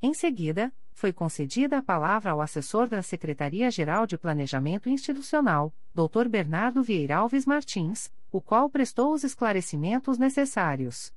Em 0.00 0.14
seguida, 0.14 0.72
foi 0.92 1.12
concedida 1.12 1.78
a 1.78 1.82
palavra 1.82 2.30
ao 2.30 2.40
assessor 2.40 2.86
da 2.86 3.02
Secretaria-Geral 3.02 4.06
de 4.06 4.16
Planejamento 4.16 4.88
Institucional, 4.88 5.74
Dr. 5.92 6.28
Bernardo 6.28 6.84
Vieira 6.84 7.16
Alves 7.16 7.44
Martins, 7.44 8.08
o 8.30 8.40
qual 8.40 8.70
prestou 8.70 9.12
os 9.12 9.24
esclarecimentos 9.24 10.16
necessários. 10.16 11.12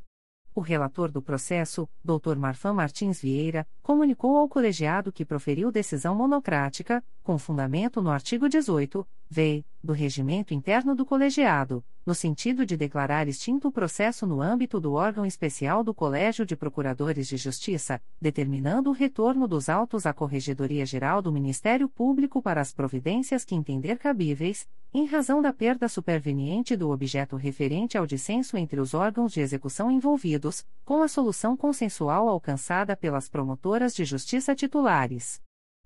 O 0.52 0.60
relator 0.60 1.10
do 1.12 1.22
processo, 1.22 1.88
Dr. 2.04 2.36
Marfan 2.36 2.72
Martins 2.72 3.20
Vieira, 3.20 3.66
comunicou 3.82 4.36
ao 4.36 4.48
colegiado 4.48 5.12
que 5.12 5.24
proferiu 5.24 5.70
decisão 5.70 6.14
monocrática, 6.14 7.02
com 7.22 7.38
fundamento 7.38 8.00
no 8.02 8.10
artigo 8.10 8.48
18, 8.48 9.06
v, 9.28 9.64
do 9.82 9.92
Regimento 9.92 10.52
Interno 10.52 10.94
do 10.94 11.06
Colegiado, 11.06 11.84
no 12.04 12.14
sentido 12.14 12.66
de 12.66 12.76
declarar 12.76 13.28
extinto 13.28 13.68
o 13.68 13.72
processo 13.72 14.26
no 14.26 14.42
âmbito 14.42 14.80
do 14.80 14.94
órgão 14.94 15.24
especial 15.24 15.84
do 15.84 15.94
Colégio 15.94 16.44
de 16.44 16.56
Procuradores 16.56 17.28
de 17.28 17.36
Justiça, 17.36 18.00
determinando 18.20 18.90
o 18.90 18.92
retorno 18.92 19.46
dos 19.46 19.68
autos 19.68 20.06
à 20.06 20.12
Corregedoria 20.12 20.84
Geral 20.84 21.22
do 21.22 21.30
Ministério 21.30 21.88
Público 21.88 22.42
para 22.42 22.60
as 22.60 22.72
providências 22.72 23.44
que 23.44 23.54
entender 23.54 23.98
cabíveis, 23.98 24.66
em 24.92 25.06
razão 25.06 25.40
da 25.40 25.52
perda 25.52 25.88
superveniente 25.88 26.74
do 26.76 26.90
objeto 26.90 27.36
referente 27.36 27.96
ao 27.96 28.06
dissenso 28.06 28.56
entre 28.56 28.80
os 28.80 28.92
órgãos 28.92 29.32
de 29.32 29.40
execução 29.40 29.90
envolvidos, 29.90 30.66
com 30.84 31.02
a 31.02 31.08
solução 31.08 31.56
consensual 31.56 32.28
alcançada 32.28 32.96
pelas 32.96 33.28
promotoras 33.28 33.94
de 33.94 34.04
justiça 34.04 34.54
titulares. 34.54 35.40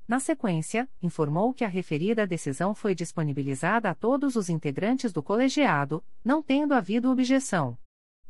Na 0.06 0.20
sequência, 0.20 0.88
informou 1.02 1.54
que 1.54 1.64
a 1.64 1.68
referida 1.68 2.26
decisão 2.26 2.74
foi 2.74 2.94
disponibilizada 2.94 3.88
a 3.88 3.94
todos 3.94 4.36
os 4.36 4.50
integrantes 4.50 5.12
do 5.12 5.22
colegiado, 5.22 6.04
não 6.22 6.42
tendo 6.42 6.74
havido 6.74 7.10
objeção. 7.10 7.78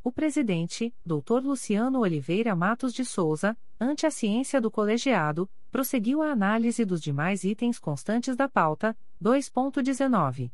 O 0.03 0.13
presidente, 0.13 0.95
Dr. 1.05 1.41
Luciano 1.43 2.01
Oliveira 2.01 2.55
Matos 2.55 2.93
de 2.93 3.05
Souza, 3.05 3.57
ante 3.81 4.07
a 4.07 4.11
ciência 4.11 4.61
do 4.61 4.71
colegiado, 4.71 5.51
prosseguiu 5.71 6.23
a 6.23 6.31
análise 6.31 6.85
dos 6.85 7.01
demais 7.01 7.43
itens 7.43 7.79
constantes 7.79 8.37
da 8.37 8.49
pauta, 8.49 8.97
2.19. 9.21 10.53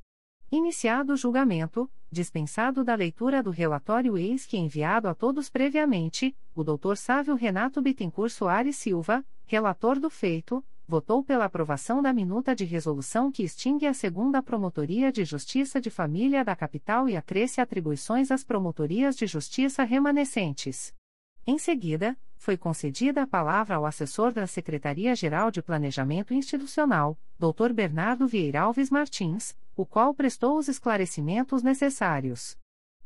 Iniciado 0.50 1.12
o 1.14 1.18
julgamento, 1.18 1.92
dispensado 2.10 2.82
da 2.84 2.96
leitura 2.96 3.44
do 3.44 3.52
relatório 3.52 4.18
eis 4.18 4.46
que 4.46 4.58
enviado 4.58 5.10
a 5.10 5.14
todos 5.14 5.50
previamente, 5.50 6.34
o 6.56 6.64
Dr. 6.64 6.96
Sávio 6.96 7.36
Renato 7.36 7.82
Bittencourt 7.82 8.32
Soares 8.32 8.78
Silva, 8.78 9.26
relator 9.50 10.00
do 10.00 10.12
feito, 10.12 10.64
votou 10.88 11.24
pela 11.24 11.46
aprovação 11.46 12.04
da 12.04 12.14
minuta 12.14 12.56
de 12.56 12.66
resolução 12.66 13.32
que 13.32 13.44
extingue 13.44 13.88
a 13.88 13.94
segunda 13.96 14.44
Promotoria 14.44 15.12
de 15.12 15.26
Justiça 15.26 15.82
de 15.82 15.90
Família 15.90 16.46
da 16.46 16.56
Capital 16.56 17.10
e 17.10 17.18
acresce 17.18 17.60
atribuições 17.60 18.30
às 18.30 18.44
promotorias 18.44 19.16
de 19.16 19.26
justiça 19.26 19.84
remanescentes. 19.84 20.94
Em 21.48 21.58
seguida, 21.58 22.16
foi 22.38 22.58
concedida 22.58 23.24
a 23.24 23.28
palavra 23.28 23.76
ao 23.76 23.88
assessor 23.88 24.32
da 24.32 24.46
Secretaria-Geral 24.46 25.50
de 25.50 25.64
Planejamento 25.64 26.32
Institucional, 26.32 27.18
Dr. 27.40 27.74
Bernardo 27.74 28.28
Vieira 28.28 28.62
Alves 28.62 28.92
Martins, 28.92 29.58
o 29.76 29.84
qual 29.84 30.14
prestou 30.14 30.60
os 30.60 30.68
esclarecimentos 30.68 31.64
necessários. 31.64 32.56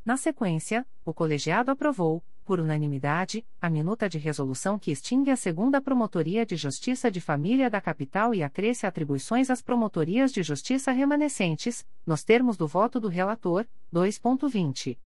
Na 0.04 0.18
sequência, 0.18 0.86
o 1.06 1.14
colegiado 1.14 1.70
aprovou, 1.70 2.22
por 2.44 2.60
unanimidade, 2.60 3.44
a 3.60 3.68
minuta 3.70 4.08
de 4.08 4.18
resolução 4.18 4.78
que 4.78 4.92
extingue 4.92 5.30
a 5.30 5.36
segunda 5.36 5.80
Promotoria 5.80 6.44
de 6.44 6.56
Justiça 6.56 7.10
de 7.10 7.20
Família 7.20 7.70
da 7.70 7.80
Capital 7.80 8.34
e 8.34 8.42
acresce 8.42 8.86
atribuições 8.86 9.48
às 9.50 9.62
promotorias 9.62 10.32
de 10.32 10.42
justiça 10.42 10.92
remanescentes, 10.92 11.86
nos 12.06 12.22
termos 12.22 12.56
do 12.56 12.68
voto 12.68 13.00
do 13.00 13.08
relator, 13.08 13.66
2.20. 13.92 14.98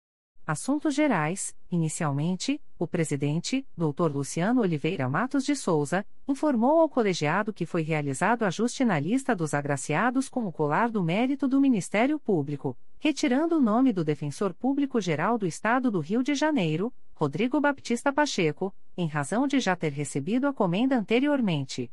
Assuntos 0.46 0.96
Gerais, 0.96 1.54
inicialmente, 1.70 2.62
o 2.80 2.88
presidente, 2.88 3.68
Dr. 3.76 4.10
Luciano 4.16 4.62
Oliveira 4.62 5.10
Matos 5.10 5.44
de 5.44 5.58
Souza, 5.58 6.06
informou 6.26 6.80
ao 6.80 6.88
colegiado 6.88 7.52
que 7.52 7.66
foi 7.66 7.82
realizado 7.82 8.44
ajuste 8.44 8.86
na 8.86 8.98
lista 8.98 9.36
dos 9.36 9.54
agraciados 9.54 10.30
com 10.30 10.48
o 10.48 10.54
colar 10.54 10.90
do 10.90 11.04
mérito 11.04 11.50
do 11.50 11.60
Ministério 11.60 12.18
Público, 12.18 12.78
retirando 13.00 13.58
o 13.58 13.62
nome 13.62 13.94
do 13.94 14.04
Defensor 14.04 14.54
Público-Geral 14.54 15.38
do 15.38 15.46
Estado 15.46 15.92
do 15.92 16.00
Rio 16.00 16.24
de 16.24 16.34
Janeiro, 16.34 16.92
Rodrigo 17.14 17.62
Baptista 17.62 18.12
Pacheco, 18.12 18.74
em 18.96 19.08
razão 19.08 19.48
de 19.48 19.60
já 19.60 19.76
ter 19.76 19.92
recebido 19.92 20.48
a 20.48 20.54
comenda 20.54 20.98
anteriormente. 20.98 21.92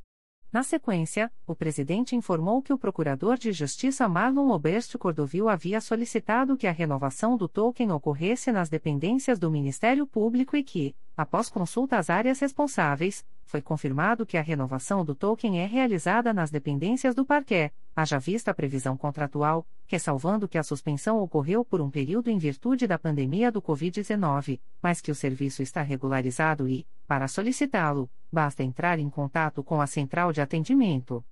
Na 0.54 0.62
sequência, 0.62 1.32
o 1.46 1.54
presidente 1.54 2.14
informou 2.14 2.62
que 2.62 2.72
o 2.72 2.78
procurador 2.78 3.36
de 3.36 3.50
Justiça 3.50 4.08
Marlon 4.08 4.50
Obersto 4.50 4.96
Cordovil 4.96 5.48
havia 5.48 5.80
solicitado 5.80 6.56
que 6.56 6.68
a 6.68 6.70
renovação 6.70 7.36
do 7.36 7.48
token 7.48 7.90
ocorresse 7.90 8.52
nas 8.52 8.68
dependências 8.68 9.36
do 9.36 9.50
Ministério 9.50 10.06
Público 10.06 10.56
e 10.56 10.62
que, 10.62 10.94
após 11.16 11.48
consulta 11.48 11.98
às 11.98 12.08
áreas 12.08 12.38
responsáveis, 12.38 13.24
foi 13.44 13.60
confirmado 13.60 14.24
que 14.24 14.36
a 14.36 14.42
renovação 14.42 15.04
do 15.04 15.14
token 15.14 15.60
é 15.60 15.66
realizada 15.66 16.32
nas 16.32 16.52
dependências 16.52 17.16
do 17.16 17.24
parquet, 17.24 17.72
haja 17.94 18.18
vista 18.18 18.50
a 18.50 18.54
previsão 18.54 18.96
contratual, 18.96 19.66
ressalvando 19.86 20.48
que 20.48 20.58
a 20.58 20.62
suspensão 20.62 21.18
ocorreu 21.20 21.64
por 21.64 21.80
um 21.80 21.90
período 21.90 22.30
em 22.30 22.38
virtude 22.38 22.86
da 22.86 22.98
pandemia 22.98 23.52
do 23.52 23.62
Covid-19, 23.62 24.60
mas 24.82 25.00
que 25.00 25.10
o 25.10 25.14
serviço 25.14 25.62
está 25.62 25.82
regularizado 25.82 26.68
e, 26.68 26.86
para 27.06 27.28
solicitá-lo, 27.28 28.10
basta 28.32 28.62
entrar 28.62 28.98
em 28.98 29.08
contato 29.08 29.62
com 29.62 29.80
a 29.80 29.86
central 29.86 30.32
de 30.32 30.40
atendimento. 30.40 31.24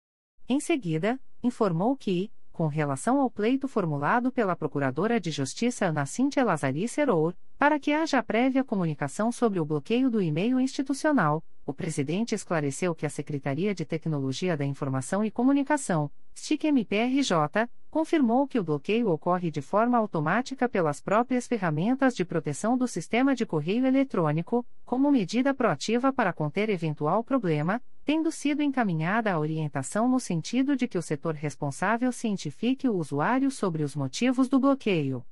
Em 0.48 0.60
seguida, 0.60 1.18
informou 1.42 1.96
que, 1.96 2.30
com 2.52 2.66
relação 2.66 3.20
ao 3.20 3.30
pleito 3.30 3.66
formulado 3.66 4.30
pela 4.30 4.54
Procuradora 4.54 5.18
de 5.18 5.30
Justiça 5.30 5.86
Ana 5.86 6.04
Cíntia 6.04 6.44
Lazari 6.44 6.86
Seror, 6.86 7.34
para 7.58 7.80
que 7.80 7.92
haja 7.92 8.22
prévia 8.22 8.62
comunicação 8.62 9.32
sobre 9.32 9.58
o 9.58 9.64
bloqueio 9.64 10.10
do 10.10 10.20
e-mail 10.20 10.60
institucional, 10.60 11.42
o 11.64 11.72
presidente 11.72 12.34
esclareceu 12.34 12.94
que 12.94 13.06
a 13.06 13.10
Secretaria 13.10 13.74
de 13.74 13.84
Tecnologia 13.84 14.56
da 14.56 14.64
Informação 14.64 15.24
e 15.24 15.30
Comunicação, 15.30 16.10
STIC-MPRJ, 16.34 17.68
confirmou 17.90 18.48
que 18.48 18.58
o 18.58 18.64
bloqueio 18.64 19.10
ocorre 19.10 19.50
de 19.50 19.60
forma 19.60 19.98
automática 19.98 20.66
pelas 20.68 21.00
próprias 21.00 21.46
ferramentas 21.46 22.14
de 22.14 22.24
proteção 22.24 22.76
do 22.76 22.88
sistema 22.88 23.34
de 23.34 23.44
correio 23.44 23.84
eletrônico, 23.84 24.64
como 24.84 25.12
medida 25.12 25.52
proativa 25.52 26.12
para 26.12 26.32
conter 26.32 26.70
eventual 26.70 27.22
problema, 27.22 27.82
tendo 28.04 28.32
sido 28.32 28.62
encaminhada 28.62 29.32
a 29.32 29.38
orientação 29.38 30.08
no 30.08 30.18
sentido 30.18 30.74
de 30.74 30.88
que 30.88 30.96
o 30.96 31.02
setor 31.02 31.34
responsável 31.34 32.10
cientifique 32.10 32.88
o 32.88 32.96
usuário 32.96 33.50
sobre 33.50 33.82
os 33.82 33.94
motivos 33.94 34.48
do 34.48 34.58
bloqueio. 34.58 35.24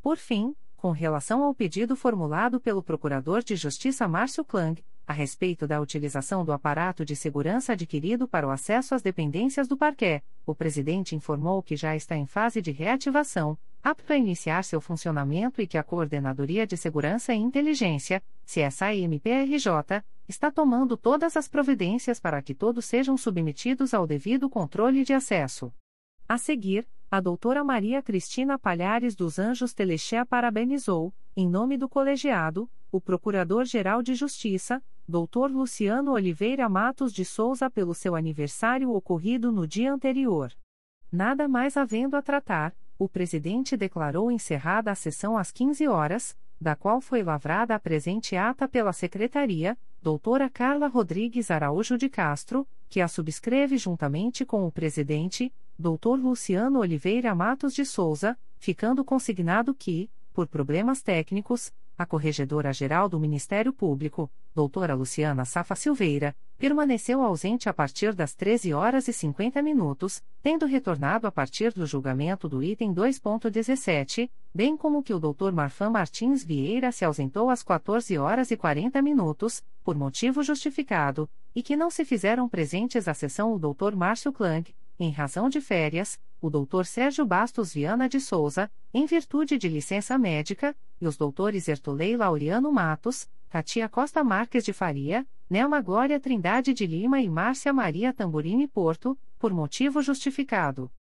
Por 0.00 0.16
fim, 0.16 0.54
com 0.76 0.92
relação 0.92 1.42
ao 1.42 1.54
pedido 1.54 1.96
formulado 1.96 2.60
pelo 2.60 2.82
Procurador 2.82 3.42
de 3.42 3.56
Justiça 3.56 4.06
Márcio 4.06 4.44
Klang, 4.44 4.80
a 5.06 5.12
respeito 5.12 5.66
da 5.66 5.80
utilização 5.80 6.44
do 6.44 6.52
aparato 6.52 7.04
de 7.04 7.14
segurança 7.14 7.72
adquirido 7.72 8.26
para 8.26 8.46
o 8.46 8.50
acesso 8.50 8.94
às 8.94 9.02
dependências 9.02 9.68
do 9.68 9.76
parquet, 9.76 10.22
o 10.46 10.54
presidente 10.54 11.14
informou 11.14 11.62
que 11.62 11.76
já 11.76 11.94
está 11.94 12.16
em 12.16 12.26
fase 12.26 12.62
de 12.62 12.70
reativação, 12.70 13.58
apto 13.82 14.12
a 14.12 14.16
iniciar 14.16 14.64
seu 14.64 14.80
funcionamento 14.80 15.60
e 15.60 15.66
que 15.66 15.76
a 15.76 15.82
Coordenadoria 15.82 16.66
de 16.66 16.76
Segurança 16.76 17.34
e 17.34 17.38
Inteligência, 17.38 18.22
CSA-MPRJ, 18.46 20.02
está 20.26 20.50
tomando 20.50 20.96
todas 20.96 21.36
as 21.36 21.48
providências 21.48 22.18
para 22.18 22.40
que 22.40 22.54
todos 22.54 22.86
sejam 22.86 23.16
submetidos 23.16 23.92
ao 23.92 24.06
devido 24.06 24.48
controle 24.48 25.04
de 25.04 25.12
acesso. 25.12 25.70
A 26.26 26.38
seguir, 26.38 26.88
a 27.10 27.20
doutora 27.20 27.62
Maria 27.62 28.02
Cristina 28.02 28.58
Palhares 28.58 29.14
dos 29.14 29.38
Anjos 29.38 29.74
Telexé 29.74 30.24
parabenizou, 30.24 31.12
em 31.36 31.48
nome 31.48 31.76
do 31.76 31.88
colegiado, 31.88 32.68
o 32.90 33.00
Procurador-Geral 33.00 34.02
de 34.02 34.14
Justiça, 34.14 34.82
Dr. 35.06 35.50
Luciano 35.50 36.12
Oliveira 36.12 36.66
Matos 36.66 37.12
de 37.12 37.26
Souza 37.26 37.68
pelo 37.68 37.92
seu 37.94 38.16
aniversário 38.16 38.90
ocorrido 38.90 39.52
no 39.52 39.66
dia 39.66 39.92
anterior. 39.92 40.50
Nada 41.12 41.46
mais 41.46 41.76
havendo 41.76 42.16
a 42.16 42.22
tratar, 42.22 42.74
o 42.98 43.06
presidente 43.06 43.76
declarou 43.76 44.30
encerrada 44.30 44.90
a 44.90 44.94
sessão 44.94 45.36
às 45.36 45.52
15 45.52 45.86
horas, 45.88 46.34
da 46.58 46.74
qual 46.74 47.02
foi 47.02 47.22
lavrada 47.22 47.74
a 47.74 47.78
presente 47.78 48.34
ata 48.34 48.66
pela 48.66 48.94
secretaria, 48.94 49.76
doutora 50.00 50.48
Carla 50.48 50.86
Rodrigues 50.86 51.50
Araújo 51.50 51.98
de 51.98 52.08
Castro, 52.08 52.66
que 52.88 53.02
a 53.02 53.06
subscreve 53.06 53.76
juntamente 53.76 54.46
com 54.46 54.66
o 54.66 54.72
presidente, 54.72 55.52
doutor 55.78 56.18
Luciano 56.18 56.78
Oliveira 56.78 57.34
Matos 57.34 57.74
de 57.74 57.84
Souza, 57.84 58.38
ficando 58.56 59.04
consignado 59.04 59.74
que, 59.74 60.08
por 60.32 60.46
problemas 60.46 61.02
técnicos, 61.02 61.70
a 61.98 62.06
Corregedora-Geral 62.06 63.08
do 63.08 63.20
Ministério 63.20 63.72
Público, 63.72 64.30
doutora 64.54 64.94
Luciana 64.94 65.44
Safa 65.44 65.74
Silveira, 65.74 66.34
permaneceu 66.56 67.20
ausente 67.20 67.68
a 67.68 67.74
partir 67.74 68.14
das 68.14 68.34
13 68.34 68.72
horas 68.72 69.08
e 69.08 69.12
50 69.12 69.60
minutos, 69.60 70.22
tendo 70.40 70.64
retornado 70.64 71.26
a 71.26 71.32
partir 71.32 71.72
do 71.72 71.84
julgamento 71.84 72.48
do 72.48 72.62
item 72.62 72.94
2.17, 72.94 74.30
bem 74.54 74.76
como 74.76 75.02
que 75.02 75.12
o 75.12 75.18
doutor 75.18 75.52
Marfan 75.52 75.90
Martins 75.90 76.44
Vieira 76.44 76.92
se 76.92 77.04
ausentou 77.04 77.50
às 77.50 77.62
14 77.62 78.16
horas 78.16 78.50
e 78.52 78.56
40 78.56 79.02
minutos, 79.02 79.62
por 79.82 79.96
motivo 79.96 80.42
justificado, 80.42 81.28
e 81.54 81.62
que 81.62 81.76
não 81.76 81.90
se 81.90 82.04
fizeram 82.04 82.48
presentes 82.48 83.08
à 83.08 83.14
sessão 83.14 83.52
o 83.52 83.58
doutor 83.58 83.96
Márcio 83.96 84.32
Klang, 84.32 84.72
em 84.98 85.10
razão 85.10 85.48
de 85.48 85.60
férias, 85.60 86.18
o 86.40 86.48
Dr. 86.48 86.84
Sérgio 86.84 87.26
Bastos 87.26 87.74
Viana 87.74 88.08
de 88.08 88.20
Souza, 88.20 88.70
em 88.92 89.06
virtude 89.06 89.58
de 89.58 89.68
licença 89.68 90.16
médica, 90.16 90.76
e 91.00 91.06
os 91.06 91.16
doutores 91.16 91.66
Ertolei 91.66 92.16
Laureano 92.16 92.70
Matos, 92.70 93.28
Katia 93.54 93.88
Costa 93.88 94.24
Marques 94.24 94.64
de 94.64 94.72
Faria, 94.72 95.24
Nelma 95.48 95.80
Glória 95.80 96.18
Trindade 96.18 96.74
de 96.74 96.84
Lima 96.88 97.20
e 97.20 97.28
Márcia 97.28 97.72
Maria 97.72 98.12
Tamburini 98.12 98.66
Porto, 98.66 99.16
por 99.38 99.54
motivo 99.54 100.02
justificado. 100.02 100.92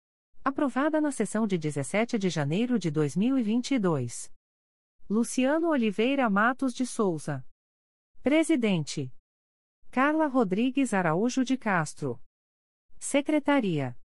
Aprovada 0.45 1.01
na 1.01 1.11
sessão 1.11 1.47
de 1.47 1.57
17 1.57 2.19
de 2.19 2.29
janeiro 2.29 2.79
de 2.79 2.91
2022. 2.91 4.31
Luciano 5.09 5.71
Oliveira 5.71 6.29
Matos 6.29 6.75
de 6.75 6.85
Souza. 6.85 7.43
Presidente. 8.23 9.11
Carla 9.91 10.27
Rodrigues 10.27 10.93
Araújo 10.93 11.47
de 11.47 11.57
Castro. 11.57 12.21
Secretaria. 12.99 13.97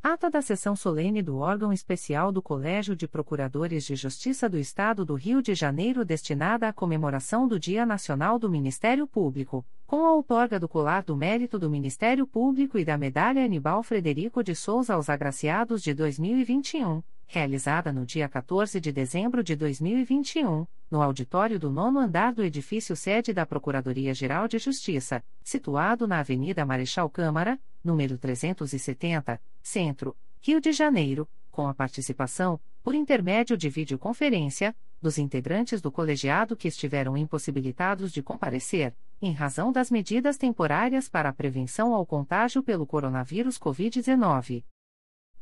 Ata 0.00 0.30
da 0.30 0.40
sessão 0.40 0.76
solene 0.76 1.20
do 1.20 1.38
órgão 1.38 1.72
especial 1.72 2.30
do 2.30 2.40
Colégio 2.40 2.94
de 2.94 3.08
Procuradores 3.08 3.84
de 3.84 3.96
Justiça 3.96 4.48
do 4.48 4.56
Estado 4.56 5.04
do 5.04 5.14
Rio 5.14 5.42
de 5.42 5.56
Janeiro 5.56 6.04
destinada 6.04 6.68
à 6.68 6.72
comemoração 6.72 7.48
do 7.48 7.58
Dia 7.58 7.84
Nacional 7.84 8.38
do 8.38 8.48
Ministério 8.48 9.08
Público, 9.08 9.66
com 9.88 10.06
a 10.06 10.12
outorga 10.12 10.60
do 10.60 10.68
colar 10.68 11.02
do 11.02 11.16
mérito 11.16 11.58
do 11.58 11.68
Ministério 11.68 12.28
Público 12.28 12.78
e 12.78 12.84
da 12.84 12.96
medalha 12.96 13.44
Anibal 13.44 13.82
Frederico 13.82 14.42
de 14.42 14.54
Souza 14.54 14.94
aos 14.94 15.10
agraciados 15.10 15.82
de 15.82 15.92
2021, 15.92 17.02
realizada 17.26 17.92
no 17.92 18.06
dia 18.06 18.28
14 18.28 18.80
de 18.80 18.92
dezembro 18.92 19.42
de 19.42 19.56
2021, 19.56 20.64
no 20.88 21.02
auditório 21.02 21.58
do 21.58 21.70
nono 21.70 21.98
andar 21.98 22.32
do 22.32 22.44
edifício 22.44 22.94
sede 22.94 23.32
da 23.32 23.44
Procuradoria-Geral 23.44 24.46
de 24.46 24.58
Justiça, 24.58 25.24
situado 25.42 26.06
na 26.06 26.20
Avenida 26.20 26.64
Marechal 26.64 27.10
Câmara, 27.10 27.58
número 27.82 28.18
370, 28.18 29.40
Centro, 29.62 30.16
Rio 30.40 30.60
de 30.60 30.72
Janeiro, 30.72 31.28
com 31.50 31.66
a 31.66 31.74
participação, 31.74 32.60
por 32.82 32.94
intermédio 32.94 33.56
de 33.56 33.68
videoconferência, 33.68 34.74
dos 35.00 35.18
integrantes 35.18 35.80
do 35.80 35.92
colegiado 35.92 36.56
que 36.56 36.68
estiveram 36.68 37.16
impossibilitados 37.16 38.12
de 38.12 38.22
comparecer, 38.22 38.94
em 39.20 39.32
razão 39.32 39.72
das 39.72 39.90
medidas 39.90 40.36
temporárias 40.36 41.08
para 41.08 41.28
a 41.28 41.32
prevenção 41.32 41.94
ao 41.94 42.06
contágio 42.06 42.62
pelo 42.62 42.86
coronavírus 42.86 43.58
Covid-19. 43.58 44.64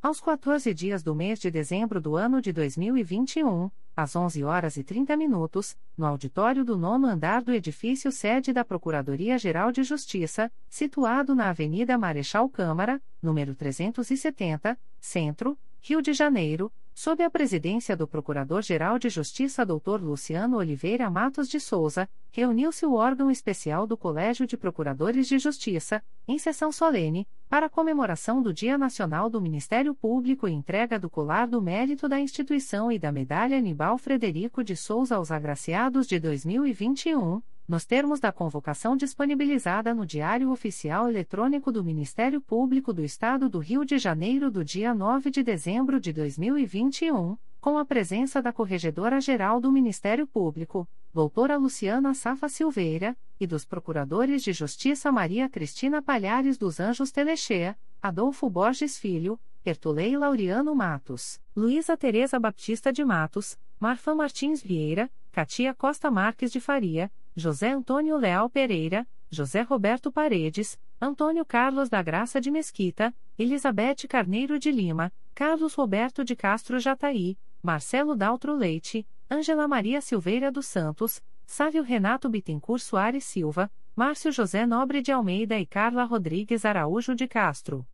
Aos 0.03 0.21
14 0.21 0.73
dias 0.73 1.03
do 1.03 1.15
mês 1.15 1.39
de 1.39 1.51
dezembro 1.51 2.01
do 2.01 2.17
ano 2.17 2.41
de 2.41 2.53
2021, 2.53 3.71
às 3.97 4.15
11 4.15 4.45
horas 4.45 4.77
e 4.77 4.85
30 4.85 5.17
minutos, 5.17 5.75
no 5.97 6.05
auditório 6.05 6.65
do 6.65 6.77
nono 6.77 7.07
andar 7.07 7.43
do 7.43 7.53
edifício 7.53 8.13
sede 8.13 8.53
da 8.53 8.63
Procuradoria-Geral 8.63 9.73
de 9.73 9.83
Justiça, 9.83 10.53
situado 10.69 11.35
na 11.35 11.49
Avenida 11.49 11.97
Marechal 11.97 12.49
Câmara, 12.49 13.01
número 13.23 13.55
370, 13.55 14.79
Centro, 15.01 15.59
Rio 15.81 16.03
de 16.03 16.13
Janeiro, 16.13 16.71
sob 16.93 17.23
a 17.23 17.31
presidência 17.31 17.97
do 17.97 18.09
Procurador-Geral 18.09 18.99
de 18.99 19.09
Justiça 19.09 19.65
Dr. 19.65 20.01
Luciano 20.01 20.57
Oliveira 20.57 21.11
Matos 21.11 21.49
de 21.49 21.61
Souza, 21.61 22.09
reuniu-se 22.33 22.85
o 22.85 22.95
órgão 22.95 23.31
especial 23.31 23.87
do 23.87 23.97
Colégio 23.97 24.47
de 24.47 24.57
Procuradores 24.57 25.29
de 25.29 25.39
Justiça, 25.39 26.03
em 26.27 26.39
sessão 26.39 26.73
solene, 26.73 27.29
para 27.49 27.69
comemoração 27.69 28.43
do 28.43 28.53
Dia 28.53 28.77
Nacional 28.77 29.31
do 29.31 29.41
Ministério 29.41 29.95
Público 29.95 30.49
e 30.49 30.53
entrega 30.53 30.99
do 30.99 31.09
colar 31.09 31.47
do 31.47 31.63
mérito 31.63 32.09
da 32.09 32.19
instituição 32.19 32.91
e 32.91 32.99
da 32.99 33.13
medalha 33.13 33.57
Anibal 33.57 33.97
Frederico 33.99 34.65
de 34.65 34.75
Souza 34.75 35.15
aos 35.15 35.31
agraciados 35.31 36.07
de 36.07 36.19
2021 36.19 37.41
nos 37.69 37.85
termos 37.85 38.21
da 38.21 38.31
convocação 38.31 38.97
disponibilizada 38.97 39.93
no 39.93 40.07
Diário 40.07 40.51
Oficial 40.51 41.09
Eletrônico 41.09 41.73
do 41.73 41.83
Ministério 41.83 42.41
Público 42.41 42.93
do 42.93 43.05
Estado 43.05 43.49
do 43.49 43.59
Rio 43.59 43.85
de 43.85 43.99
Janeiro 43.99 44.51
do 44.51 44.65
dia 44.65 44.95
9 44.95 45.31
de 45.31 45.43
dezembro 45.43 45.99
de 45.99 46.13
2021, 46.13 47.37
com 47.67 47.79
a 47.79 47.85
presença 47.85 48.41
da 48.41 48.53
Corregedora-Geral 48.53 49.61
do 49.61 49.73
Ministério 49.73 50.25
Público, 50.25 50.89
doutora 51.13 51.57
Luciana 51.57 52.15
Safa 52.15 52.49
Silveira, 52.49 53.17
e 53.41 53.45
dos 53.45 53.65
Procuradores 53.65 54.45
de 54.45 54.53
Justiça 54.53 55.11
Maria 55.11 55.49
Cristina 55.49 56.01
Palhares 56.01 56.57
dos 56.57 56.79
Anjos 56.79 57.11
Telechea, 57.11 57.77
Adolfo 58.01 58.49
Borges 58.49 59.01
Filho, 59.01 59.37
Ertulei 59.65 60.17
Laureano 60.17 60.77
Matos, 60.77 61.41
Luísa 61.57 61.97
Tereza 61.97 62.39
Baptista 62.39 62.93
de 62.93 63.05
Matos, 63.05 63.59
Marfã 63.81 64.15
Martins 64.15 64.63
Vieira, 64.63 65.11
Katia 65.33 65.75
Costa 65.75 66.09
Marques 66.09 66.53
de 66.53 66.61
Faria, 66.61 67.11
José 67.35 67.71
Antônio 67.71 68.17
Leal 68.17 68.49
Pereira, 68.49 69.05
José 69.29 69.63
Roberto 69.63 70.13
Paredes, 70.13 70.79
Antônio 71.01 71.45
Carlos 71.45 71.89
da 71.89 72.01
Graça 72.01 72.41
de 72.41 72.49
Mesquita, 72.49 73.13
Elizabeth 73.37 74.07
Carneiro 74.09 74.57
de 74.57 74.71
Lima, 74.71 75.13
Carlos 75.35 75.75
Roberto 75.75 76.25
de 76.25 76.37
Castro 76.37 76.79
Jataí, 76.79 77.37
Marcelo 77.63 78.15
Daltro 78.15 78.55
Leite, 78.55 79.07
Ângela 79.31 79.67
Maria 79.67 80.01
Silveira 80.01 80.53
dos 80.53 80.67
Santos, 80.67 81.23
Sávio 81.45 81.83
Renato 81.83 82.29
Bittencourt 82.29 82.83
Soares 82.83 83.25
Silva, 83.25 83.71
Márcio 83.95 84.33
José 84.33 84.67
Nobre 84.67 85.01
de 85.01 85.11
Almeida 85.13 85.59
e 85.59 85.65
Carla 85.65 86.05
Rodrigues 86.05 86.65
Araújo 86.65 87.15
de 87.15 87.27
Castro. 87.27 87.87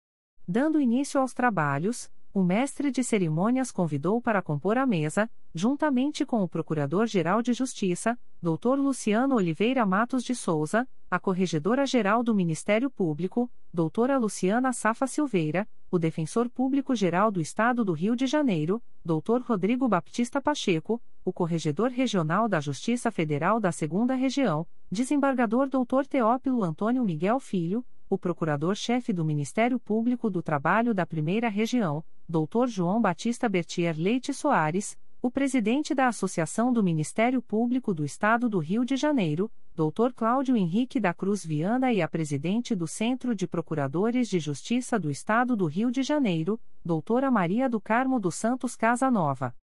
Dando 0.46 0.80
início 0.80 1.20
aos 1.20 1.32
trabalhos, 1.32 2.10
o 2.34 2.42
mestre 2.42 2.90
de 2.90 3.04
cerimônias 3.04 3.70
convidou 3.70 4.20
para 4.20 4.40
compor 4.40 4.78
a 4.78 4.86
mesa, 4.86 5.30
juntamente 5.54 6.24
com 6.24 6.42
o 6.42 6.48
Procurador-Geral 6.48 7.42
de 7.42 7.52
Justiça, 7.52 8.18
Dr. 8.40 8.76
Luciano 8.78 9.34
Oliveira 9.34 9.84
Matos 9.84 10.24
de 10.24 10.34
Souza, 10.34 10.88
a 11.10 11.18
Corregedora-Geral 11.18 12.22
do 12.22 12.34
Ministério 12.34 12.90
Público, 12.90 13.50
doutora 13.72 14.16
Luciana 14.16 14.72
Safa 14.72 15.06
Silveira, 15.06 15.68
o 15.92 15.98
Defensor 15.98 16.48
Público-Geral 16.48 17.30
do 17.30 17.38
Estado 17.38 17.84
do 17.84 17.92
Rio 17.92 18.16
de 18.16 18.26
Janeiro, 18.26 18.82
Dr. 19.04 19.42
Rodrigo 19.44 19.86
Baptista 19.86 20.40
Pacheco, 20.40 20.98
o 21.22 21.30
Corregedor 21.30 21.90
Regional 21.90 22.48
da 22.48 22.60
Justiça 22.60 23.10
Federal 23.10 23.60
da 23.60 23.70
Segunda 23.70 24.14
Região, 24.14 24.66
Desembargador 24.90 25.68
Dr. 25.68 26.06
Teófilo 26.08 26.64
Antônio 26.64 27.04
Miguel 27.04 27.38
Filho, 27.38 27.84
o 28.08 28.16
Procurador-Chefe 28.16 29.12
do 29.12 29.22
Ministério 29.22 29.78
Público 29.78 30.30
do 30.30 30.42
Trabalho 30.42 30.94
da 30.94 31.04
Primeira 31.04 31.50
Região, 31.50 32.02
Dr. 32.26 32.68
João 32.68 32.98
Batista 32.98 33.46
Bertier 33.46 33.94
Leite 33.94 34.32
Soares, 34.32 34.96
o 35.22 35.30
Presidente 35.30 35.94
da 35.94 36.08
Associação 36.08 36.72
do 36.72 36.82
Ministério 36.82 37.40
Público 37.40 37.94
do 37.94 38.04
Estado 38.04 38.48
do 38.48 38.58
Rio 38.58 38.84
de 38.84 38.96
Janeiro, 38.96 39.48
Dr. 39.72 40.12
Cláudio 40.12 40.56
Henrique 40.56 40.98
da 40.98 41.14
Cruz 41.14 41.46
Viana 41.46 41.92
e 41.92 42.02
a 42.02 42.08
Presidente 42.08 42.74
do 42.74 42.88
Centro 42.88 43.32
de 43.32 43.46
Procuradores 43.46 44.28
de 44.28 44.40
Justiça 44.40 44.98
do 44.98 45.08
Estado 45.08 45.54
do 45.54 45.66
Rio 45.66 45.92
de 45.92 46.02
Janeiro, 46.02 46.60
Doutora 46.84 47.30
Maria 47.30 47.68
do 47.68 47.80
Carmo 47.80 48.18
dos 48.18 48.34
Santos 48.34 48.74
Casanova. 48.74 49.54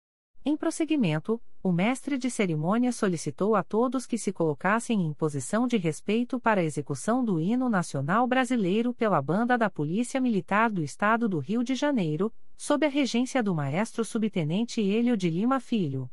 Em 0.45 0.55
prosseguimento, 0.55 1.41
o 1.61 1.73
mestre 1.73 2.17
de 2.17 2.31
cerimônia 2.31 2.93
solicitou 2.93 3.53
a 3.53 3.61
todos 3.61 4.05
que 4.05 4.17
se 4.17 4.31
colocassem 4.31 5.05
em 5.05 5.11
posição 5.11 5.67
de 5.67 5.75
respeito 5.75 6.39
para 6.39 6.61
a 6.61 6.63
execução 6.63 7.21
do 7.21 7.37
hino 7.37 7.67
nacional 7.67 8.25
brasileiro 8.25 8.93
pela 8.93 9.21
Banda 9.21 9.57
da 9.57 9.69
Polícia 9.69 10.21
Militar 10.21 10.69
do 10.69 10.81
Estado 10.81 11.27
do 11.27 11.37
Rio 11.37 11.65
de 11.65 11.75
Janeiro, 11.75 12.31
sob 12.59 12.85
a 12.85 12.89
regência 12.89 13.41
do 13.41 13.55
maestro 13.55 14.03
subtenente 14.03 14.81
Hélio 14.81 15.15
de 15.15 15.29
Lima 15.29 15.61
Filho. 15.61 16.11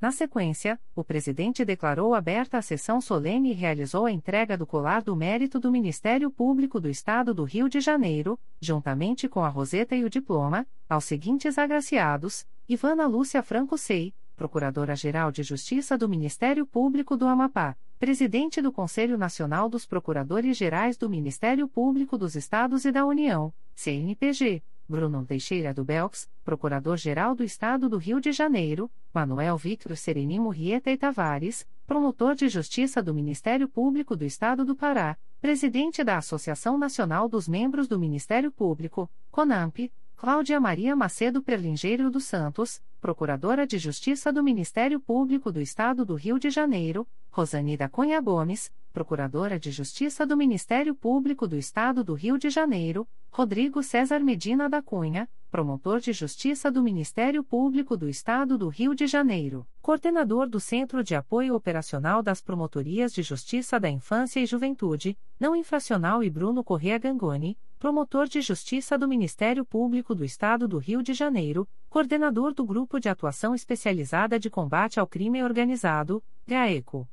Na 0.00 0.10
sequência, 0.10 0.78
o 0.92 1.04
presidente 1.04 1.64
declarou 1.64 2.16
aberta 2.16 2.58
a 2.58 2.62
sessão 2.62 3.00
solene 3.00 3.52
e 3.52 3.54
realizou 3.54 4.04
a 4.04 4.10
entrega 4.10 4.58
do 4.58 4.66
colar 4.66 5.04
do 5.04 5.14
mérito 5.14 5.60
do 5.60 5.70
Ministério 5.70 6.32
Público 6.32 6.80
do 6.80 6.90
Estado 6.90 7.32
do 7.32 7.44
Rio 7.44 7.68
de 7.68 7.80
Janeiro, 7.80 8.36
juntamente 8.60 9.28
com 9.28 9.44
a 9.44 9.48
roseta 9.48 9.94
e 9.94 10.02
o 10.02 10.10
diploma, 10.10 10.66
aos 10.88 11.04
seguintes 11.04 11.58
agraciados: 11.58 12.44
Ivana 12.68 13.06
Lúcia 13.06 13.40
Franco 13.40 13.78
Sei, 13.78 14.12
Procuradora-Geral 14.34 15.30
de 15.30 15.44
Justiça 15.44 15.96
do 15.96 16.08
Ministério 16.08 16.66
Público 16.66 17.16
do 17.16 17.24
Amapá, 17.24 17.76
Presidente 18.00 18.60
do 18.60 18.72
Conselho 18.72 19.16
Nacional 19.16 19.68
dos 19.68 19.86
Procuradores-Gerais 19.86 20.96
do 20.96 21.08
Ministério 21.08 21.68
Público 21.68 22.18
dos 22.18 22.34
Estados 22.34 22.84
e 22.84 22.90
da 22.90 23.06
União, 23.06 23.54
CNPG, 23.76 24.60
Bruno 24.88 25.24
Teixeira 25.24 25.72
do 25.72 25.84
Belks, 25.84 26.28
Procurador-Geral 26.44 27.34
do 27.34 27.42
Estado 27.42 27.88
do 27.88 27.96
Rio 27.96 28.20
de 28.20 28.32
Janeiro, 28.32 28.90
Manuel 29.12 29.56
Victor 29.56 29.96
Serenimo 29.96 30.50
Rieta 30.50 30.90
e 30.90 30.96
Tavares, 30.96 31.66
Promotor 31.86 32.34
de 32.34 32.48
Justiça 32.48 33.02
do 33.02 33.14
Ministério 33.14 33.68
Público 33.68 34.16
do 34.16 34.24
Estado 34.24 34.64
do 34.64 34.74
Pará, 34.74 35.16
Presidente 35.40 36.02
da 36.02 36.18
Associação 36.18 36.78
Nacional 36.78 37.28
dos 37.28 37.46
Membros 37.46 37.86
do 37.86 37.98
Ministério 37.98 38.50
Público, 38.50 39.10
CONAMP, 39.30 39.90
Cláudia 40.16 40.58
Maria 40.58 40.96
Macedo 40.96 41.42
Perlingeiro 41.42 42.10
dos 42.10 42.24
Santos, 42.24 42.80
Procuradora 43.00 43.66
de 43.66 43.76
Justiça 43.78 44.32
do 44.32 44.42
Ministério 44.42 44.98
Público 44.98 45.52
do 45.52 45.60
Estado 45.60 46.04
do 46.04 46.14
Rio 46.14 46.38
de 46.38 46.48
Janeiro, 46.50 47.06
Rosanida 47.30 47.88
Cunha 47.88 48.20
Gomes, 48.20 48.72
Procuradora 48.94 49.58
de 49.58 49.72
Justiça 49.72 50.24
do 50.24 50.36
Ministério 50.36 50.94
Público 50.94 51.48
do 51.48 51.56
Estado 51.56 52.04
do 52.04 52.14
Rio 52.14 52.38
de 52.38 52.48
Janeiro, 52.48 53.08
Rodrigo 53.28 53.82
César 53.82 54.20
Medina 54.20 54.70
da 54.70 54.80
Cunha, 54.80 55.28
Promotor 55.50 55.98
de 55.98 56.12
Justiça 56.12 56.70
do 56.70 56.80
Ministério 56.80 57.42
Público 57.42 57.96
do 57.96 58.08
Estado 58.08 58.56
do 58.56 58.68
Rio 58.68 58.94
de 58.94 59.08
Janeiro, 59.08 59.66
Coordenador 59.82 60.48
do 60.48 60.60
Centro 60.60 61.02
de 61.02 61.16
Apoio 61.16 61.56
Operacional 61.56 62.22
das 62.22 62.40
Promotorias 62.40 63.12
de 63.12 63.20
Justiça 63.24 63.80
da 63.80 63.90
Infância 63.90 64.38
e 64.38 64.46
Juventude, 64.46 65.18
Não 65.40 65.56
Infracional 65.56 66.22
e 66.22 66.30
Bruno 66.30 66.62
Correa 66.62 66.96
Gangoni, 66.96 67.58
Promotor 67.80 68.28
de 68.28 68.40
Justiça 68.40 68.96
do 68.96 69.08
Ministério 69.08 69.64
Público 69.64 70.14
do 70.14 70.24
Estado 70.24 70.68
do 70.68 70.78
Rio 70.78 71.02
de 71.02 71.14
Janeiro, 71.14 71.68
Coordenador 71.90 72.54
do 72.54 72.64
Grupo 72.64 73.00
de 73.00 73.08
Atuação 73.08 73.56
Especializada 73.56 74.38
de 74.38 74.48
Combate 74.48 75.00
ao 75.00 75.06
Crime 75.08 75.42
Organizado, 75.42 76.22
GAECO. 76.46 77.08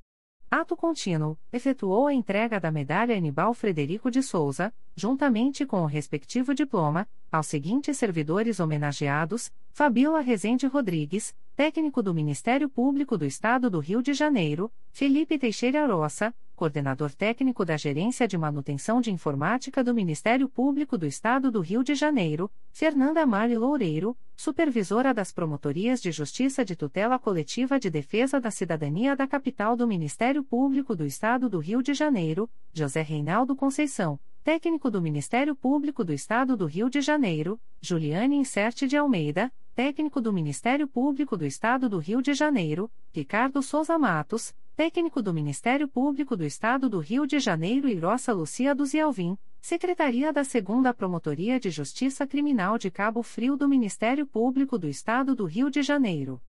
Ato 0.53 0.75
contínuo, 0.75 1.37
efetuou 1.49 2.07
a 2.07 2.13
entrega 2.13 2.59
da 2.59 2.69
medalha 2.69 3.15
Anibal 3.15 3.53
Frederico 3.53 4.11
de 4.11 4.21
Souza, 4.21 4.73
juntamente 4.93 5.65
com 5.65 5.81
o 5.81 5.85
respectivo 5.85 6.53
diploma, 6.53 7.07
aos 7.31 7.47
seguintes 7.47 7.97
servidores 7.97 8.59
homenageados: 8.59 9.49
Fabiola 9.71 10.19
Rezende 10.19 10.67
Rodrigues, 10.67 11.33
técnico 11.55 12.03
do 12.03 12.13
Ministério 12.13 12.67
Público 12.67 13.17
do 13.17 13.23
Estado 13.23 13.69
do 13.69 13.79
Rio 13.79 14.03
de 14.03 14.13
Janeiro, 14.13 14.69
Felipe 14.91 15.39
Teixeira 15.39 15.87
Roça, 15.87 16.35
coordenador 16.61 17.11
técnico 17.15 17.65
da 17.65 17.75
Gerência 17.75 18.27
de 18.27 18.37
Manutenção 18.37 19.01
de 19.01 19.09
Informática 19.09 19.83
do 19.83 19.95
Ministério 19.95 20.47
Público 20.47 20.95
do 20.95 21.07
Estado 21.07 21.49
do 21.49 21.59
Rio 21.59 21.83
de 21.83 21.95
Janeiro, 21.95 22.51
Fernanda 22.71 23.25
Mari 23.25 23.57
Loureiro, 23.57 24.15
supervisora 24.37 25.11
das 25.11 25.31
Promotorias 25.31 25.99
de 25.99 26.11
Justiça 26.11 26.63
de 26.63 26.75
Tutela 26.75 27.17
Coletiva 27.17 27.79
de 27.79 27.89
Defesa 27.89 28.39
da 28.39 28.51
Cidadania 28.51 29.15
da 29.15 29.25
Capital 29.25 29.75
do 29.75 29.87
Ministério 29.87 30.43
Público 30.43 30.95
do 30.95 31.03
Estado 31.03 31.49
do 31.49 31.57
Rio 31.57 31.81
de 31.81 31.95
Janeiro, 31.95 32.47
José 32.71 33.01
Reinaldo 33.01 33.55
Conceição, 33.55 34.19
técnico 34.43 34.91
do 34.91 35.01
Ministério 35.01 35.55
Público 35.55 36.03
do 36.03 36.13
Estado 36.13 36.55
do 36.55 36.67
Rio 36.67 36.91
de 36.91 37.01
Janeiro, 37.01 37.59
Juliane 37.81 38.35
Inserte 38.35 38.87
de 38.87 38.95
Almeida, 38.95 39.51
técnico 39.73 40.21
do 40.21 40.31
Ministério 40.31 40.87
Público 40.87 41.35
do 41.35 41.43
Estado 41.43 41.89
do 41.89 41.97
Rio 41.97 42.21
de 42.21 42.35
Janeiro, 42.35 42.91
Ricardo 43.11 43.63
Souza 43.63 43.97
Matos, 43.97 44.53
técnico 44.75 45.21
do 45.21 45.33
Ministério 45.33 45.87
Público 45.87 46.35
do 46.35 46.45
Estado 46.45 46.89
do 46.89 46.99
Rio 46.99 47.27
de 47.27 47.39
Janeiro 47.39 47.87
e 47.87 47.95
Roça 47.95 48.33
Lucia 48.33 48.73
dos 48.73 48.95
Alvim, 48.95 49.37
Secretaria 49.59 50.33
da 50.33 50.41
2 50.41 50.95
Promotoria 50.95 51.59
de 51.59 51.69
Justiça 51.69 52.25
Criminal 52.25 52.77
de 52.77 52.89
Cabo 52.89 53.21
Frio 53.21 53.55
do 53.55 53.67
Ministério 53.67 54.25
Público 54.25 54.77
do 54.77 54.87
Estado 54.87 55.35
do 55.35 55.45
Rio 55.45 55.69
de 55.69 55.83
Janeiro. 55.83 56.41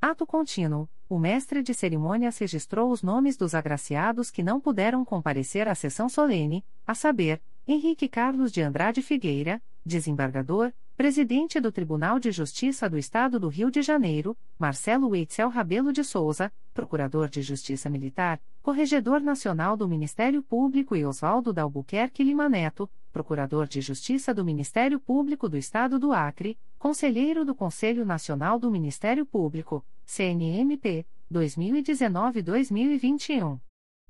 Ato 0.00 0.26
contínuo, 0.26 0.88
o 1.08 1.18
mestre 1.18 1.62
de 1.62 1.72
cerimônias 1.72 2.38
registrou 2.38 2.90
os 2.90 3.02
nomes 3.02 3.36
dos 3.36 3.54
agraciados 3.54 4.30
que 4.30 4.42
não 4.42 4.60
puderam 4.60 5.04
comparecer 5.04 5.68
à 5.68 5.74
sessão 5.74 6.08
solene, 6.08 6.64
a 6.86 6.94
saber, 6.94 7.40
Henrique 7.68 8.08
Carlos 8.08 8.50
de 8.50 8.62
Andrade 8.62 9.00
Figueira, 9.00 9.62
desembargador, 9.84 10.72
Presidente 10.96 11.60
do 11.60 11.70
Tribunal 11.70 12.18
de 12.18 12.32
Justiça 12.32 12.88
do 12.88 12.96
Estado 12.96 13.38
do 13.38 13.48
Rio 13.48 13.70
de 13.70 13.82
Janeiro, 13.82 14.34
Marcelo 14.58 15.08
Weitzel 15.08 15.50
Rabelo 15.50 15.92
de 15.92 16.02
Souza, 16.02 16.50
Procurador 16.72 17.28
de 17.28 17.42
Justiça 17.42 17.90
Militar, 17.90 18.40
Corregedor 18.62 19.20
Nacional 19.20 19.76
do 19.76 19.86
Ministério 19.86 20.42
Público 20.42 20.96
e 20.96 21.04
Oswaldo 21.04 21.52
da 21.52 21.64
Albuquerque 21.64 22.24
Lima 22.24 22.48
Neto, 22.48 22.88
Procurador 23.12 23.66
de 23.66 23.82
Justiça 23.82 24.32
do 24.32 24.42
Ministério 24.42 24.98
Público 24.98 25.50
do 25.50 25.58
Estado 25.58 25.98
do 25.98 26.14
Acre, 26.14 26.58
Conselheiro 26.78 27.44
do 27.44 27.54
Conselho 27.54 28.06
Nacional 28.06 28.58
do 28.58 28.70
Ministério 28.70 29.26
Público, 29.26 29.84
CNMP, 30.06 31.06
2019-2021. 31.30 33.60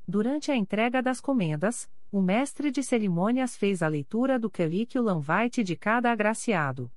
Durante 0.08 0.52
a 0.52 0.56
entrega 0.56 1.02
das 1.02 1.20
comendas, 1.20 1.90
o 2.12 2.22
mestre 2.22 2.70
de 2.70 2.80
cerimônias 2.80 3.56
fez 3.56 3.82
a 3.82 3.88
leitura 3.88 4.38
do 4.38 4.48
currículo 4.48 5.20
vitae 5.20 5.64
de 5.64 5.74
cada 5.74 6.12
agraciado. 6.12 6.88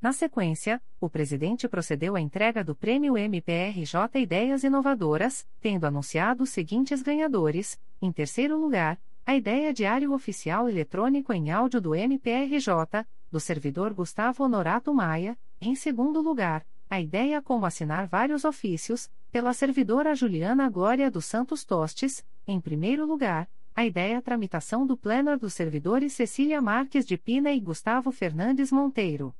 Na 0.00 0.12
sequência, 0.12 0.80
o 1.00 1.10
presidente 1.10 1.68
procedeu 1.68 2.14
à 2.14 2.20
entrega 2.20 2.62
do 2.62 2.76
Prêmio 2.76 3.18
MPRJ 3.18 4.20
Ideias 4.20 4.62
Inovadoras, 4.62 5.44
tendo 5.60 5.86
anunciado 5.86 6.44
os 6.44 6.50
seguintes 6.50 7.02
ganhadores: 7.02 7.80
em 8.00 8.12
terceiro 8.12 8.56
lugar, 8.56 8.96
a 9.26 9.34
ideia 9.34 9.72
Diário 9.72 10.12
Oficial 10.12 10.68
Eletrônico 10.68 11.32
em 11.32 11.50
Áudio 11.50 11.80
do 11.80 11.96
MPRJ, 11.96 13.04
do 13.30 13.40
servidor 13.40 13.92
Gustavo 13.92 14.44
Honorato 14.44 14.94
Maia, 14.94 15.36
em 15.60 15.74
segundo 15.74 16.20
lugar, 16.20 16.64
a 16.88 17.00
ideia 17.00 17.40
Como 17.40 17.66
Assinar 17.66 18.06
Vários 18.06 18.44
Ofícios, 18.44 19.10
pela 19.32 19.52
servidora 19.52 20.14
Juliana 20.14 20.68
Glória 20.68 21.10
dos 21.10 21.24
Santos 21.24 21.64
Tostes, 21.64 22.24
em 22.46 22.60
primeiro 22.60 23.06
lugar, 23.06 23.48
a 23.74 23.84
ideia 23.86 24.20
tramitação 24.20 24.86
do 24.86 24.96
Plenar 24.96 25.38
dos 25.38 25.54
servidores 25.54 26.12
Cecília 26.12 26.60
Marques 26.60 27.06
de 27.06 27.16
Pina 27.16 27.52
e 27.52 27.60
Gustavo 27.60 28.12
Fernandes 28.12 28.70
Monteiro. 28.70 29.34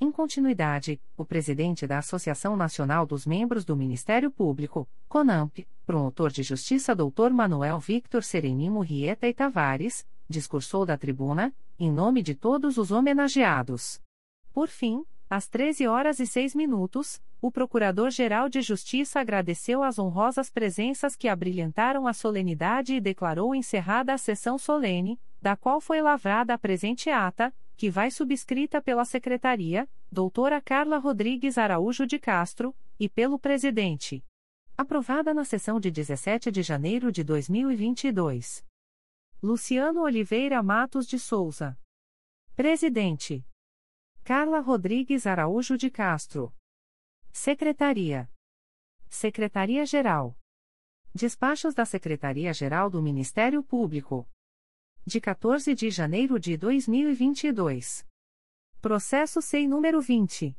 Em 0.00 0.10
continuidade, 0.10 1.00
o 1.16 1.24
presidente 1.24 1.86
da 1.86 1.98
Associação 1.98 2.56
Nacional 2.56 3.06
dos 3.06 3.24
Membros 3.24 3.64
do 3.64 3.76
Ministério 3.76 4.30
Público, 4.30 4.88
CONAMP, 5.08 5.66
promotor 5.86 6.30
de 6.30 6.42
justiça 6.42 6.94
Dr. 6.94 7.30
Manuel 7.32 7.78
Victor 7.78 8.22
Serenimo 8.22 8.80
Rieta 8.80 9.28
e 9.28 9.34
Tavares, 9.34 10.06
discursou 10.28 10.84
da 10.84 10.96
tribuna, 10.96 11.54
em 11.78 11.90
nome 11.90 12.22
de 12.22 12.34
todos 12.34 12.78
os 12.78 12.90
homenageados. 12.90 14.00
Por 14.52 14.68
fim, 14.68 15.04
às 15.32 15.48
13 15.48 15.86
horas 15.86 16.20
e 16.20 16.26
6 16.26 16.54
minutos, 16.54 17.18
o 17.40 17.50
Procurador-Geral 17.50 18.50
de 18.50 18.60
Justiça 18.60 19.18
agradeceu 19.18 19.82
as 19.82 19.98
honrosas 19.98 20.50
presenças 20.50 21.16
que 21.16 21.26
abrilhantaram 21.26 22.06
a 22.06 22.12
solenidade 22.12 22.96
e 22.96 23.00
declarou 23.00 23.54
encerrada 23.54 24.12
a 24.12 24.18
sessão 24.18 24.58
solene, 24.58 25.18
da 25.40 25.56
qual 25.56 25.80
foi 25.80 26.02
lavrada 26.02 26.52
a 26.52 26.58
presente 26.58 27.08
ata, 27.08 27.50
que 27.78 27.88
vai 27.88 28.10
subscrita 28.10 28.82
pela 28.82 29.06
Secretaria, 29.06 29.88
doutora 30.10 30.60
Carla 30.60 30.98
Rodrigues 30.98 31.56
Araújo 31.56 32.06
de 32.06 32.18
Castro, 32.18 32.76
e 33.00 33.08
pelo 33.08 33.38
Presidente. 33.38 34.22
Aprovada 34.76 35.32
na 35.32 35.46
sessão 35.46 35.80
de 35.80 35.90
17 35.90 36.52
de 36.52 36.62
janeiro 36.62 37.10
de 37.10 37.24
2022. 37.24 38.62
Luciano 39.42 40.02
Oliveira 40.02 40.62
Matos 40.62 41.06
de 41.06 41.18
Souza. 41.18 41.74
Presidente. 42.54 43.42
Carla 44.24 44.60
Rodrigues 44.60 45.26
Araújo 45.26 45.76
de 45.76 45.90
Castro. 45.90 46.54
Secretaria. 47.32 48.30
Secretaria-Geral. 49.08 50.38
Despachos 51.12 51.74
da 51.74 51.84
Secretaria-Geral 51.84 52.88
do 52.88 53.02
Ministério 53.02 53.64
Público 53.64 54.28
de 55.04 55.20
14 55.20 55.74
de 55.74 55.90
janeiro 55.90 56.38
de 56.38 56.56
2022. 56.56 58.06
Processo 58.80 59.42
SEI 59.42 59.66
número 59.66 60.00
20. 60.00 60.56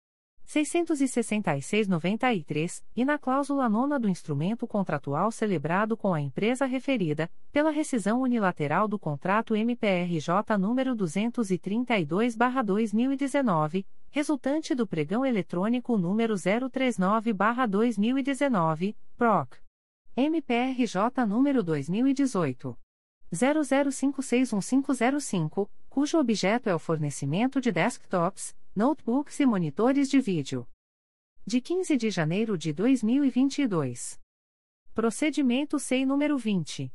666-93, 0.48 2.82
e 2.96 3.04
na 3.04 3.18
cláusula 3.18 3.68
nona 3.68 4.00
do 4.00 4.08
instrumento 4.08 4.66
contratual 4.66 5.30
celebrado 5.30 5.94
com 5.94 6.14
a 6.14 6.22
empresa 6.22 6.64
referida, 6.64 7.30
pela 7.52 7.70
rescisão 7.70 8.22
unilateral 8.22 8.88
do 8.88 8.98
contrato 8.98 9.54
MPRJ 9.54 10.56
número 10.58 10.96
232-2019, 10.96 13.84
resultante 14.10 14.74
do 14.74 14.86
pregão 14.86 15.26
eletrônico 15.26 15.98
número 15.98 16.32
039-2019, 16.34 18.96
PROC. 19.18 19.58
MPRJ 20.16 21.26
número 21.28 21.62
2018. 21.62 22.74
00561505, 23.30 25.68
cujo 25.90 26.18
objeto 26.18 26.70
é 26.70 26.74
o 26.74 26.78
fornecimento 26.78 27.60
de 27.60 27.70
desktops, 27.70 28.56
notebooks 28.78 29.40
e 29.40 29.44
monitores 29.44 30.08
de 30.08 30.20
vídeo. 30.20 30.64
De 31.44 31.60
15 31.60 31.96
de 31.96 32.12
janeiro 32.12 32.56
de 32.56 32.72
2022. 32.72 34.20
Procedimento 34.94 35.80
SEI 35.80 36.06
número 36.06 36.38
20. 36.38 36.92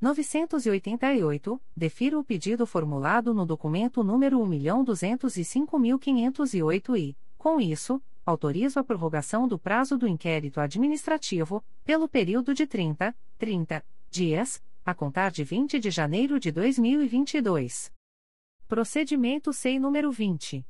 988, 0.00 1.60
defiro 1.76 2.18
o 2.18 2.24
pedido 2.24 2.66
formulado 2.66 3.34
no 3.34 3.44
documento 3.44 4.02
número 4.02 4.40
1.205.508 4.40 6.98
e, 6.98 7.14
com 7.36 7.60
isso, 7.60 8.00
autorizo 8.24 8.80
a 8.80 8.84
prorrogação 8.84 9.46
do 9.46 9.58
prazo 9.58 9.98
do 9.98 10.08
inquérito 10.08 10.60
administrativo, 10.60 11.62
pelo 11.84 12.08
período 12.08 12.54
de 12.54 12.66
30, 12.66 13.14
30 13.36 13.84
dias, 14.10 14.62
a 14.86 14.94
contar 14.94 15.32
de 15.32 15.42
20 15.42 15.80
de 15.80 15.90
janeiro 15.90 16.38
de 16.38 16.52
2022. 16.52 17.90
Procedimento 18.68 19.52
SEI 19.52 19.80
número 19.80 20.12
20. 20.12 20.64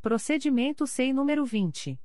Procedimento 0.00 0.86
SEI 0.86 1.12
número 1.12 1.44
20. 1.44 2.00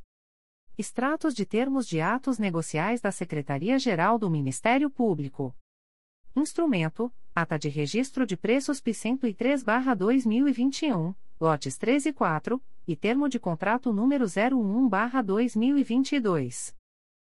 Extratos 0.77 1.35
de 1.35 1.47
termos 1.47 1.87
de 1.87 2.01
atos 2.01 2.37
negociais 2.37 3.01
da 3.01 3.12
Secretaria-Geral 3.12 4.18
do 4.18 4.29
Ministério 4.29 4.91
Público. 4.91 5.55
Instrumento: 6.35 7.12
Ata 7.33 7.57
de 7.57 7.68
Registro 7.68 8.27
de 8.27 8.37
Preços 8.37 8.81
P 8.81 8.91
103/2021, 8.91 11.14
lotes 11.41 11.79
3 11.79 12.07
e 12.07 12.12
4, 12.12 12.61
e 12.89 12.97
termo 12.97 13.29
de 13.29 13.39
contrato 13.39 13.93
número 13.93 14.25
01/2022. 14.25 16.75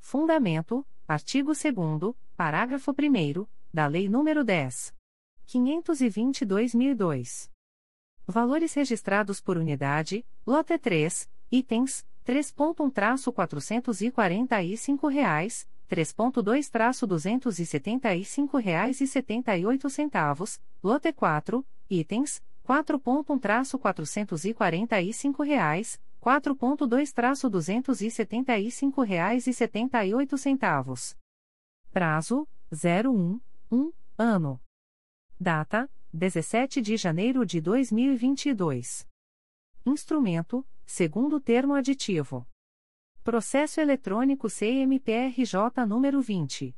Fundamento: 0.00 0.86
artigo 1.06 1.52
2 1.52 1.64
parágrafo 2.34 2.92
1 2.92 3.46
da 3.70 3.86
Lei 3.86 4.08
nº 4.08 4.42
10. 4.42 4.94
522/2002. 5.46 7.52
Valores 8.26 8.72
registrados 8.72 9.38
por 9.38 9.58
unidade, 9.58 10.24
lote 10.46 10.78
3, 10.78 11.28
itens, 11.52 12.06
3.1-445 12.26 15.12
reais, 15.12 15.68
3.2-275 15.90 18.62
reais 18.62 19.02
e 19.02 19.06
78 19.06 19.90
centavos, 19.90 20.58
lote 20.82 21.12
4, 21.12 21.62
itens, 21.90 22.42
4.1-445 22.66 25.44
reais, 25.44 26.00
4.2-275 26.22 29.04
reais 29.04 29.46
e 29.46 29.52
78 29.52 30.38
centavos. 30.38 31.14
Prazo, 31.92 32.48
01, 32.72 33.38
1, 33.70 33.92
ano. 34.16 34.58
Data, 35.38 35.90
17 36.16 36.80
de 36.80 36.96
janeiro 36.96 37.44
de 37.44 37.60
2022. 37.60 39.04
Instrumento: 39.84 40.64
segundo 40.86 41.40
termo 41.40 41.74
aditivo. 41.74 42.46
Processo 43.24 43.80
eletrônico 43.80 44.48
CMPRJ 44.48 45.84
número 45.88 46.22
20 46.22 46.72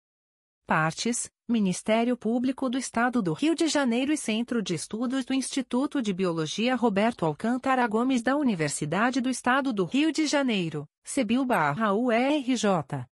Partes: 0.66 1.32
Ministério 1.48 2.18
Público 2.18 2.68
do 2.68 2.78
Estado 2.78 3.22
do 3.22 3.34
Rio 3.34 3.54
de 3.54 3.68
Janeiro 3.68 4.12
e 4.12 4.18
Centro 4.18 4.64
de 4.64 4.74
Estudos 4.74 5.24
do 5.24 5.32
Instituto 5.32 6.02
de 6.02 6.12
Biologia 6.12 6.76
Roberto 6.76 7.24
Alcântara 7.24 7.86
Gomes 7.86 8.24
da 8.24 8.36
Universidade 8.36 9.22
do 9.22 9.30
Estado 9.30 9.72
do 9.72 9.86
Rio 9.86 10.12
de 10.12 10.26
Janeiro, 10.26 10.90
CEBIL-URJ. 11.04 13.06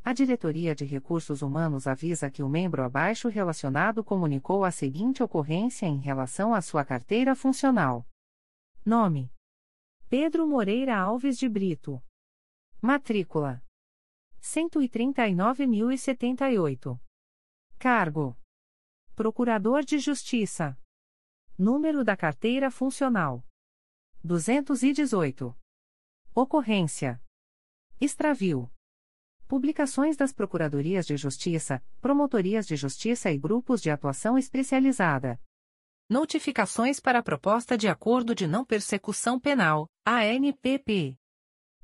A 0.02 0.12
Diretoria 0.12 0.74
de 0.74 0.84
Recursos 0.84 1.42
Humanos 1.42 1.86
avisa 1.86 2.28
que 2.28 2.42
o 2.42 2.48
membro 2.48 2.82
abaixo 2.82 3.28
relacionado 3.28 4.02
comunicou 4.02 4.64
a 4.64 4.72
seguinte 4.72 5.22
ocorrência 5.22 5.86
em 5.86 6.00
relação 6.00 6.52
à 6.52 6.60
sua 6.60 6.84
carteira 6.84 7.36
funcional: 7.36 8.04
Nome: 8.84 9.32
Pedro 10.08 10.44
Moreira 10.44 10.98
Alves 10.98 11.38
de 11.38 11.48
Brito. 11.48 12.02
Matrícula: 12.80 13.64
139.078. 14.40 16.98
Cargo: 17.78 18.36
Procurador 19.14 19.84
de 19.84 20.00
Justiça. 20.00 20.76
Número 21.58 22.02
da 22.02 22.16
carteira 22.16 22.70
funcional: 22.70 23.46
218. 24.24 25.54
Ocorrência: 26.34 27.22
Extravio. 28.00 28.72
Publicações 29.46 30.16
das 30.16 30.32
Procuradorias 30.32 31.06
de 31.06 31.16
Justiça, 31.16 31.84
Promotorias 32.00 32.66
de 32.66 32.74
Justiça 32.74 33.30
e 33.30 33.36
Grupos 33.36 33.82
de 33.82 33.90
Atuação 33.90 34.38
Especializada. 34.38 35.38
Notificações 36.08 36.98
para 36.98 37.18
a 37.18 37.22
Proposta 37.22 37.76
de 37.76 37.86
Acordo 37.86 38.34
de 38.34 38.46
Não 38.46 38.64
Persecução 38.64 39.38
Penal, 39.38 39.86
ANPP. 40.06 41.18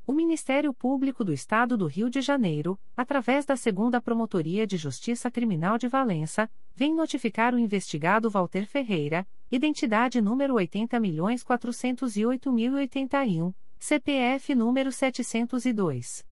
O 0.09 0.13
Ministério 0.15 0.73
Público 0.73 1.23
do 1.23 1.35
Estado 1.35 1.77
do 1.77 1.87
Rio 1.87 2.09
de 2.09 2.23
Janeiro, 2.23 2.81
através 2.97 3.45
da 3.45 3.59
Segunda 3.59 4.01
Promotoria 4.01 4.67
de 4.67 4.79
Justiça 4.79 5.31
Criminal 5.31 5.77
de 5.77 5.87
Valença, 5.87 6.51
vem 6.75 6.95
notificar 6.95 7.55
o 7.55 7.59
investigado 7.59 8.31
Walter 8.31 8.67
Ferreira, 8.67 9.29
identidade 9.51 10.23
número 10.23 10.55
80.408.081, 10.55 13.55
CPF 13.79 14.55
número 14.55 14.91
702. 14.91 16.27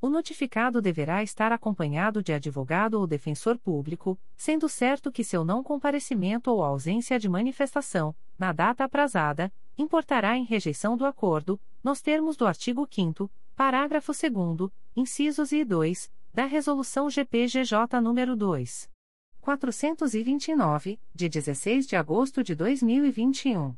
O 0.00 0.08
notificado 0.08 0.82
deverá 0.82 1.22
estar 1.22 1.52
acompanhado 1.52 2.24
de 2.24 2.32
advogado 2.32 2.94
ou 2.94 3.06
defensor 3.06 3.56
público, 3.56 4.18
sendo 4.36 4.68
certo 4.68 5.12
que 5.12 5.22
seu 5.22 5.44
não 5.44 5.62
comparecimento 5.62 6.50
ou 6.50 6.64
ausência 6.64 7.20
de 7.20 7.28
manifestação, 7.28 8.16
na 8.36 8.52
data 8.52 8.82
aprazada, 8.82 9.52
importará 9.76 10.36
em 10.36 10.44
rejeição 10.44 10.96
do 10.96 11.06
acordo, 11.06 11.60
nos 11.82 12.00
termos 12.00 12.36
do 12.36 12.46
artigo 12.46 12.86
5 12.90 13.30
parágrafo 13.56 14.12
2 14.12 14.70
incisos 14.94 15.52
e 15.52 15.64
2, 15.64 16.12
da 16.32 16.44
Resolução 16.44 17.10
GPGJ 17.10 18.00
nº 18.00 18.36
2. 18.36 18.90
429, 19.40 21.00
de 21.14 21.28
16 21.28 21.86
de 21.86 21.96
agosto 21.96 22.44
de 22.44 22.54
2021. 22.54 23.74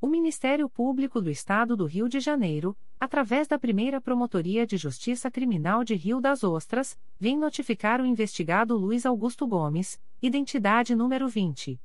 O 0.00 0.06
Ministério 0.06 0.68
Público 0.68 1.20
do 1.20 1.30
Estado 1.30 1.76
do 1.76 1.86
Rio 1.86 2.08
de 2.08 2.20
Janeiro, 2.20 2.76
através 2.98 3.48
da 3.48 3.58
primeira 3.58 4.00
Promotoria 4.00 4.66
de 4.66 4.76
Justiça 4.76 5.30
Criminal 5.30 5.82
de 5.82 5.94
Rio 5.94 6.20
das 6.20 6.44
Ostras, 6.44 6.98
vem 7.18 7.38
notificar 7.38 8.00
o 8.00 8.06
investigado 8.06 8.76
Luiz 8.76 9.06
Augusto 9.06 9.46
Gomes, 9.46 10.00
identidade 10.20 10.94
número 10.94 11.28
20. 11.28 11.80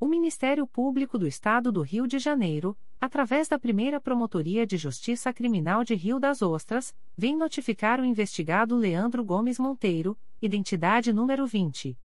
O 0.00 0.06
Ministério 0.06 0.66
Público 0.66 1.16
do 1.16 1.26
Estado 1.26 1.70
do 1.70 1.80
Rio 1.80 2.06
de 2.06 2.18
Janeiro, 2.18 2.76
através 3.00 3.48
da 3.48 3.58
primeira 3.58 4.00
Promotoria 4.00 4.66
de 4.66 4.76
Justiça 4.76 5.32
Criminal 5.32 5.84
de 5.84 5.94
Rio 5.94 6.18
das 6.18 6.42
Ostras, 6.42 6.92
vem 7.16 7.36
notificar 7.36 8.00
o 8.00 8.04
investigado 8.04 8.76
Leandro 8.76 9.24
Gomes 9.24 9.58
Monteiro, 9.58 10.18
identidade 10.42 11.12
número 11.12 11.46
20. 11.46 11.96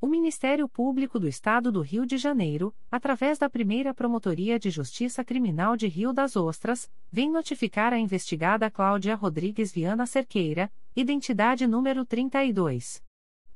O 0.00 0.06
Ministério 0.06 0.68
Público 0.68 1.18
do 1.18 1.26
Estado 1.26 1.72
do 1.72 1.80
Rio 1.80 2.04
de 2.04 2.18
Janeiro, 2.18 2.74
através 2.90 3.38
da 3.38 3.48
primeira 3.48 3.94
Promotoria 3.94 4.58
de 4.58 4.70
Justiça 4.70 5.24
Criminal 5.24 5.76
de 5.76 5.88
Rio 5.88 6.12
das 6.12 6.36
Ostras, 6.36 6.90
vem 7.10 7.30
notificar 7.30 7.92
a 7.92 7.98
investigada 7.98 8.70
Cláudia 8.70 9.14
Rodrigues 9.14 9.72
Viana 9.72 10.06
Cerqueira, 10.06 10.70
identidade 10.94 11.66
número 11.66 12.04
32. 12.04 13.02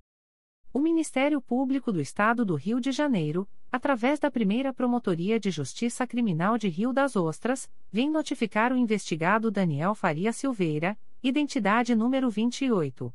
O 0.73 0.79
Ministério 0.79 1.41
Público 1.41 1.91
do 1.91 1.99
Estado 1.99 2.45
do 2.45 2.55
Rio 2.55 2.79
de 2.79 2.93
Janeiro, 2.93 3.45
através 3.69 4.19
da 4.19 4.31
primeira 4.31 4.73
Promotoria 4.73 5.37
de 5.37 5.51
Justiça 5.51 6.07
Criminal 6.07 6.57
de 6.57 6.69
Rio 6.69 6.93
das 6.93 7.17
Ostras, 7.17 7.69
vem 7.91 8.09
notificar 8.09 8.71
o 8.71 8.77
investigado 8.77 9.51
Daniel 9.51 9.93
Faria 9.93 10.31
Silveira, 10.31 10.97
identidade 11.21 11.93
número 11.93 12.29
28. 12.29 13.13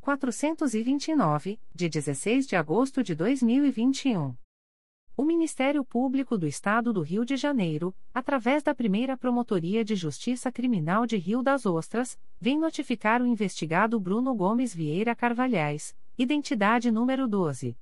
429, 0.00 1.60
de 1.74 1.88
16 1.88 2.46
de 2.46 2.56
agosto 2.56 3.02
de 3.02 3.14
2021. 3.14 4.34
O 5.14 5.22
Ministério 5.22 5.84
Público 5.84 6.38
do 6.38 6.46
Estado 6.46 6.92
do 6.94 7.02
Rio 7.02 7.26
de 7.26 7.36
Janeiro, 7.36 7.94
através 8.14 8.62
da 8.62 8.74
primeira 8.74 9.18
Promotoria 9.18 9.84
de 9.84 9.94
Justiça 9.94 10.50
Criminal 10.50 11.04
de 11.04 11.18
Rio 11.18 11.42
das 11.42 11.66
Ostras, 11.66 12.18
vem 12.40 12.58
notificar 12.58 13.20
o 13.20 13.26
investigado 13.26 14.00
Bruno 14.00 14.34
Gomes 14.34 14.74
Vieira 14.74 15.14
Carvalhais, 15.14 15.94
identidade 16.16 16.90
número 16.90 17.28
12. 17.28 17.76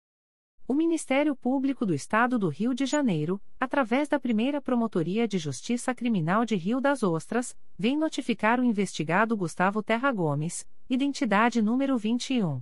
O 0.71 0.73
Ministério 0.73 1.35
Público 1.35 1.85
do 1.85 1.93
Estado 1.93 2.39
do 2.39 2.47
Rio 2.47 2.73
de 2.73 2.85
Janeiro, 2.85 3.41
através 3.59 4.07
da 4.07 4.17
primeira 4.17 4.61
Promotoria 4.61 5.27
de 5.27 5.37
Justiça 5.37 5.93
Criminal 5.93 6.45
de 6.45 6.55
Rio 6.55 6.79
das 6.79 7.03
Ostras, 7.03 7.53
vem 7.77 7.97
notificar 7.97 8.57
o 8.57 8.63
investigado 8.63 9.35
Gustavo 9.35 9.83
Terra 9.83 10.09
Gomes, 10.13 10.65
identidade 10.89 11.61
número 11.61 11.97
21. 11.97 12.61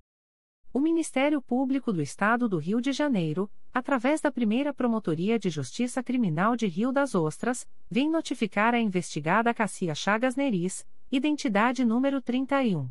O 0.73 0.79
Ministério 0.79 1.41
Público 1.41 1.91
do 1.91 2.01
Estado 2.01 2.47
do 2.47 2.57
Rio 2.57 2.79
de 2.79 2.93
Janeiro, 2.93 3.51
através 3.73 4.21
da 4.21 4.31
primeira 4.31 4.73
Promotoria 4.73 5.37
de 5.37 5.49
Justiça 5.49 6.01
Criminal 6.01 6.55
de 6.55 6.65
Rio 6.65 6.93
das 6.93 7.13
Ostras, 7.13 7.67
vem 7.89 8.09
notificar 8.09 8.73
a 8.73 8.79
investigada 8.79 9.53
Cassia 9.53 9.93
Chagas 9.93 10.37
Neris, 10.37 10.87
identidade 11.11 11.83
número 11.83 12.21
31. 12.21 12.89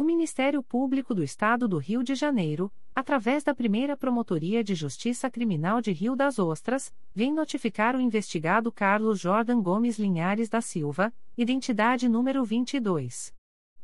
O 0.00 0.02
Ministério 0.02 0.62
Público 0.62 1.14
do 1.14 1.22
Estado 1.22 1.68
do 1.68 1.76
Rio 1.76 2.02
de 2.02 2.14
Janeiro, 2.14 2.72
através 2.94 3.44
da 3.44 3.54
primeira 3.54 3.98
Promotoria 3.98 4.64
de 4.64 4.74
Justiça 4.74 5.30
Criminal 5.30 5.82
de 5.82 5.92
Rio 5.92 6.16
das 6.16 6.38
Ostras, 6.38 6.90
vem 7.14 7.34
notificar 7.34 7.94
o 7.94 8.00
investigado 8.00 8.72
Carlos 8.72 9.20
Jordan 9.20 9.60
Gomes 9.60 9.98
Linhares 9.98 10.48
da 10.48 10.62
Silva, 10.62 11.12
identidade 11.36 12.08
número 12.08 12.42
22. 12.46 13.34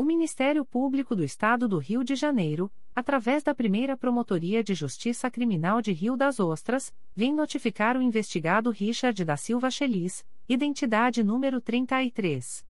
O 0.00 0.02
Ministério 0.02 0.64
Público 0.64 1.14
do 1.14 1.22
Estado 1.22 1.68
do 1.68 1.76
Rio 1.76 2.02
de 2.02 2.14
Janeiro, 2.14 2.72
através 2.96 3.42
da 3.42 3.54
primeira 3.54 3.98
Promotoria 3.98 4.64
de 4.64 4.72
Justiça 4.72 5.30
Criminal 5.30 5.82
de 5.82 5.92
Rio 5.92 6.16
das 6.16 6.40
Ostras, 6.40 6.90
vem 7.14 7.34
notificar 7.34 7.98
o 7.98 8.00
investigado 8.00 8.70
Richard 8.70 9.22
da 9.26 9.36
Silva 9.36 9.70
Chelis, 9.70 10.24
identidade 10.48 11.22
número 11.22 11.60
33. 11.60 12.69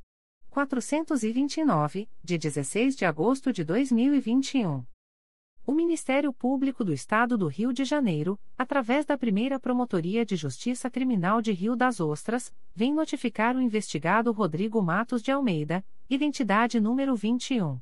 429, 0.51 2.09
de 2.21 2.37
16 2.37 2.97
de 2.97 3.05
agosto 3.05 3.53
de 3.53 3.63
2021. 3.63 4.85
O 5.65 5.71
Ministério 5.71 6.33
Público 6.33 6.83
do 6.83 6.91
Estado 6.91 7.37
do 7.37 7.47
Rio 7.47 7.71
de 7.71 7.85
Janeiro, 7.85 8.37
através 8.57 9.05
da 9.05 9.17
primeira 9.17 9.57
Promotoria 9.57 10.25
de 10.25 10.35
Justiça 10.35 10.89
Criminal 10.89 11.41
de 11.41 11.53
Rio 11.53 11.73
das 11.73 12.01
Ostras, 12.01 12.53
vem 12.75 12.93
notificar 12.93 13.55
o 13.55 13.61
investigado 13.61 14.29
Rodrigo 14.33 14.81
Matos 14.81 15.21
de 15.21 15.31
Almeida, 15.31 15.85
identidade 16.09 16.81
número 16.81 17.15
21. 17.15 17.79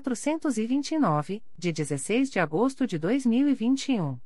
429, 0.00 1.42
de 1.58 1.70
16 1.70 2.30
de 2.30 2.40
agosto 2.40 2.86
de 2.86 2.98
2021. 2.98 4.18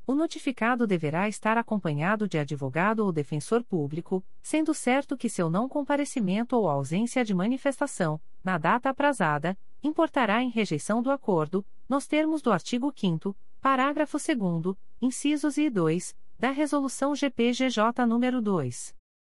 O 0.07 0.15
notificado 0.15 0.87
deverá 0.87 1.29
estar 1.29 1.57
acompanhado 1.57 2.29
de 2.29 2.39
advogado 2.39 3.01
ou 3.01 3.13
defensor 3.13 3.63
público, 3.65 4.25
sendo 4.43 4.75
certo 4.75 5.17
que 5.17 5.29
seu 5.29 5.49
não 5.49 5.69
comparecimento 5.69 6.57
ou 6.57 6.69
ausência 6.69 7.25
de 7.25 7.35
manifestação, 7.35 8.21
na 8.45 8.59
data 8.59 8.91
aprazada, 8.91 9.57
importará 9.83 10.43
em 10.43 10.51
rejeição 10.51 11.03
do 11.03 11.11
acordo, 11.11 11.65
nos 11.89 12.07
termos 12.07 12.43
do 12.43 12.53
artigo 12.53 12.93
5 12.95 13.35
Parágrafo 13.61 14.19
2 14.19 14.77
incisos 15.01 15.57
e 15.59 15.71
2, 15.71 16.17
da 16.39 16.51
Resolução 16.51 17.15
GPGJ 17.15 18.07
nº 18.07 18.41
2. 18.41 18.95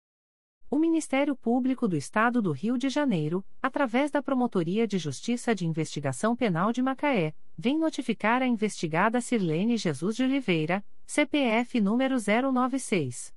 O 0.73 0.79
Ministério 0.79 1.35
Público 1.35 1.85
do 1.85 1.97
Estado 1.97 2.41
do 2.41 2.53
Rio 2.53 2.77
de 2.77 2.87
Janeiro, 2.87 3.43
através 3.61 4.09
da 4.09 4.23
Promotoria 4.23 4.87
de 4.87 4.97
Justiça 4.97 5.53
de 5.53 5.67
Investigação 5.67 6.33
Penal 6.33 6.71
de 6.71 6.81
Macaé, 6.81 7.33
vem 7.57 7.77
notificar 7.77 8.41
a 8.41 8.47
investigada 8.47 9.19
Sirlene 9.19 9.75
Jesus 9.75 10.15
de 10.15 10.23
Oliveira, 10.23 10.81
CPF 11.05 11.81
número 11.81 12.15
096. 12.15 13.33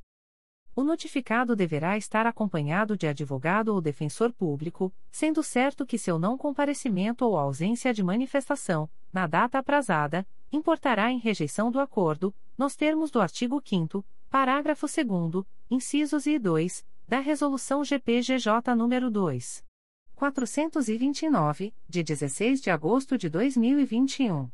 O 0.73 0.83
notificado 0.83 1.55
deverá 1.55 1.97
estar 1.97 2.25
acompanhado 2.25 2.95
de 2.95 3.07
advogado 3.07 3.69
ou 3.69 3.81
defensor 3.81 4.31
público, 4.31 4.93
sendo 5.11 5.43
certo 5.43 5.85
que 5.85 5.97
seu 5.97 6.17
não 6.17 6.37
comparecimento 6.37 7.25
ou 7.25 7.37
ausência 7.37 7.93
de 7.93 8.03
manifestação, 8.03 8.89
na 9.11 9.27
data 9.27 9.57
aprazada, 9.57 10.25
importará 10.51 11.11
em 11.11 11.17
rejeição 11.17 11.69
do 11.71 11.79
acordo, 11.79 12.33
nos 12.57 12.75
termos 12.75 13.11
do 13.11 13.19
artigo 13.19 13.61
5 13.63 14.05
Parágrafo 14.29 14.87
2 14.87 15.45
incisos 15.71 16.27
e 16.27 16.37
2, 16.37 16.85
da 17.07 17.19
Resolução 17.19 17.83
GPGJ 17.83 18.75
nº 18.75 19.09
2. 19.09 19.65
429, 20.15 21.73
de 21.87 22.03
16 22.03 22.61
de 22.61 22.69
agosto 22.69 23.17
de 23.17 23.29
2021. 23.29 24.51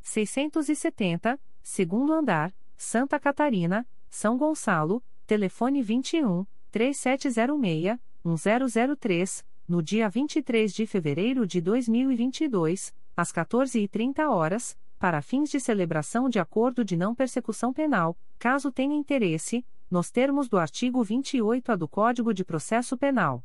670, 0.00 1.40
segundo 1.62 2.12
andar, 2.12 2.54
Santa 2.76 3.18
Catarina, 3.18 3.86
São 4.08 4.36
Gonçalo, 4.36 5.02
telefone 5.26 5.82
21 5.82 6.46
3706 6.70 7.98
1003, 8.24 9.44
no 9.68 9.82
dia 9.82 10.08
23 10.08 10.72
de 10.72 10.86
fevereiro 10.86 11.46
de 11.46 11.60
2022, 11.60 12.94
às 13.16 13.32
14h30 13.32 14.28
horas, 14.28 14.76
para 14.98 15.20
fins 15.20 15.50
de 15.50 15.58
celebração 15.58 16.28
de 16.28 16.38
acordo 16.38 16.84
de 16.84 16.96
não 16.96 17.14
persecução 17.14 17.72
penal, 17.72 18.16
caso 18.38 18.70
tenha 18.70 18.94
interesse, 18.94 19.66
nos 19.90 20.10
termos 20.10 20.48
do 20.48 20.58
artigo 20.58 21.04
28-A 21.04 21.76
do 21.76 21.88
Código 21.88 22.32
de 22.32 22.44
Processo 22.44 22.96
Penal 22.96 23.44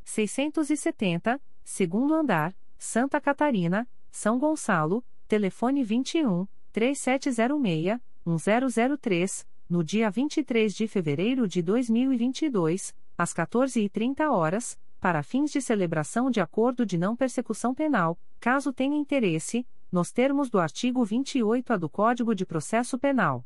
670, 0.04 1.40
segundo 1.64 2.16
andar, 2.16 2.56
Santa 2.76 3.22
Catarina, 3.22 3.88
São 4.10 4.40
Gonçalo, 4.40 5.06
telefone 5.28 5.84
21 5.84 6.48
3706 6.72 8.00
1003, 8.26 9.48
no 9.70 9.84
dia 9.84 10.10
23 10.10 10.74
de 10.74 10.88
fevereiro 10.88 11.48
de 11.48 11.62
2022, 11.62 12.96
às 13.16 13.32
14h30 13.32 14.28
horas, 14.32 14.76
para 15.00 15.22
fins 15.22 15.52
de 15.52 15.62
celebração 15.62 16.32
de 16.32 16.42
acordo 16.42 16.84
de 16.84 16.98
não 16.98 17.16
persecução 17.16 17.76
penal, 17.76 18.18
caso 18.40 18.74
tenha 18.74 18.98
interesse, 18.98 19.68
nos 19.92 20.12
termos 20.12 20.50
do 20.50 20.58
artigo 20.58 21.06
28A 21.06 21.78
do 21.78 21.88
Código 21.88 22.34
de 22.34 22.44
Processo 22.44 22.98
Penal 22.98 23.46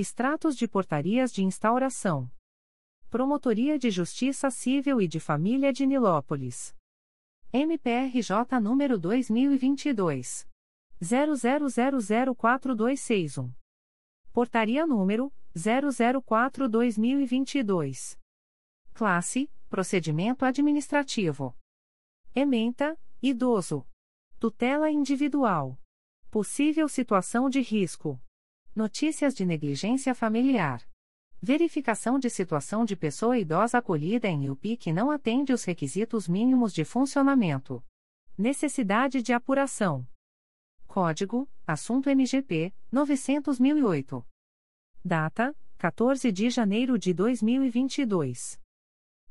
Extratos 0.00 0.54
de 0.54 0.68
portarias 0.68 1.32
de 1.32 1.42
instauração. 1.42 2.30
Promotoria 3.10 3.76
de 3.76 3.90
Justiça 3.90 4.48
Civil 4.48 5.00
e 5.00 5.08
de 5.08 5.18
Família 5.18 5.72
de 5.72 5.84
Nilópolis. 5.84 6.72
MPRJ 7.52 8.60
número 8.62 8.96
2022 8.96 10.48
00004261. 11.02 13.52
Portaria 14.32 14.86
número 14.86 15.32
004/2022. 15.56 18.16
Classe: 18.94 19.50
Procedimento 19.68 20.44
administrativo. 20.44 21.56
Ementa: 22.32 22.96
Idoso. 23.20 23.84
Tutela 24.38 24.92
individual. 24.92 25.76
Possível 26.30 26.88
situação 26.88 27.50
de 27.50 27.60
risco. 27.60 28.22
Notícias 28.78 29.34
de 29.34 29.44
negligência 29.44 30.14
familiar. 30.14 30.88
Verificação 31.42 32.16
de 32.16 32.30
situação 32.30 32.84
de 32.84 32.94
pessoa 32.94 33.36
idosa 33.36 33.78
acolhida 33.78 34.28
em 34.28 34.48
UPI 34.48 34.76
que 34.76 34.92
não 34.92 35.10
atende 35.10 35.52
os 35.52 35.64
requisitos 35.64 36.28
mínimos 36.28 36.72
de 36.72 36.84
funcionamento. 36.84 37.84
Necessidade 38.38 39.20
de 39.20 39.32
apuração. 39.32 40.06
Código: 40.86 41.48
Assunto 41.66 42.08
MGP 42.08 42.72
900.008. 42.92 44.24
Data: 45.04 45.56
14 45.76 46.30
de 46.30 46.48
janeiro 46.48 46.96
de 46.96 47.12
2022. 47.12 48.60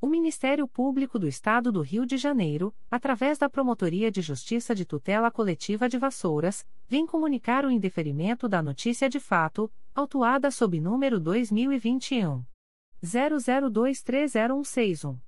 O 0.00 0.06
Ministério 0.06 0.66
Público 0.68 1.18
do 1.18 1.26
Estado 1.26 1.72
do 1.72 1.82
Rio 1.82 2.06
de 2.06 2.16
Janeiro, 2.16 2.72
através 2.88 3.36
da 3.36 3.50
Promotoria 3.50 4.12
de 4.12 4.22
Justiça 4.22 4.72
de 4.74 4.84
Tutela 4.84 5.28
Coletiva 5.28 5.88
de 5.88 5.98
Vassouras, 5.98 6.64
vem 6.86 7.04
comunicar 7.04 7.64
o 7.64 7.70
indeferimento 7.70 8.48
da 8.48 8.62
notícia 8.62 9.08
de 9.08 9.18
fato, 9.18 9.68
autuada 9.92 10.52
sob 10.52 10.80
número 10.80 11.18
2021 11.18 12.44
00230161. 13.02 15.27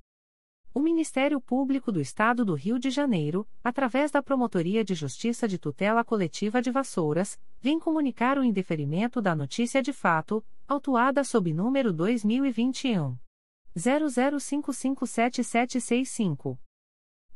O 0.73 0.79
Ministério 0.79 1.41
Público 1.41 1.91
do 1.91 1.99
Estado 1.99 2.45
do 2.45 2.53
Rio 2.53 2.79
de 2.79 2.89
Janeiro, 2.89 3.45
através 3.61 4.09
da 4.09 4.23
Promotoria 4.23 4.85
de 4.85 4.95
Justiça 4.95 5.45
de 5.45 5.57
Tutela 5.57 6.01
Coletiva 6.01 6.61
de 6.61 6.71
Vassouras, 6.71 7.37
vem 7.59 7.77
comunicar 7.77 8.37
o 8.37 8.43
indeferimento 8.43 9.21
da 9.21 9.35
notícia 9.35 9.81
de 9.81 9.91
fato, 9.91 10.41
autuada 10.65 11.25
sob 11.25 11.53
número 11.53 11.91
2021 11.91 13.17
00557765. 13.77 16.57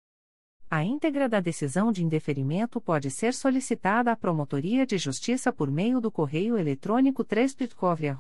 A 0.69 0.85
íntegra 0.85 1.27
da 1.27 1.41
decisão 1.41 1.91
de 1.91 2.06
indeferimento 2.06 2.80
pode 2.80 3.11
ser 3.11 3.34
solicitada 3.34 4.14
à 4.14 4.15
Promotoria 4.15 4.85
de 4.85 4.98
Justiça 4.98 5.52
por 5.52 5.69
meio 5.69 5.99
do 5.99 6.10
correio 6.10 6.57
eletrônico 6.57 7.26
3 7.26 7.53
mprj.mp.br. 7.53 8.15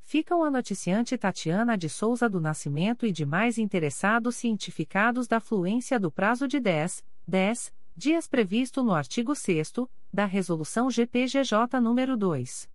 Ficam 0.00 0.44
a 0.44 0.50
noticiante 0.50 1.18
Tatiana 1.18 1.76
de 1.76 1.88
Souza 1.88 2.28
do 2.28 2.40
Nascimento 2.40 3.04
e 3.04 3.10
demais 3.10 3.58
interessados 3.58 4.36
cientificados 4.36 5.26
da 5.26 5.40
fluência 5.40 5.98
do 5.98 6.12
prazo 6.12 6.46
de 6.46 6.60
10, 6.60 7.04
10 7.26 7.79
dias 8.00 8.26
previsto 8.26 8.82
no 8.82 8.94
artigo 8.94 9.34
6 9.34 9.74
da 10.10 10.24
Resolução 10.24 10.90
GPGJ 10.90 11.78
nº 11.78 12.16
2. 12.16 12.70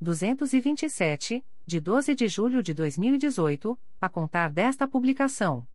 227, 0.00 1.44
de 1.66 1.80
12 1.80 2.14
de 2.14 2.28
julho 2.28 2.62
de 2.62 2.72
2018, 2.72 3.76
a 4.00 4.08
contar 4.08 4.52
desta 4.52 4.86
publicação. 4.86 5.66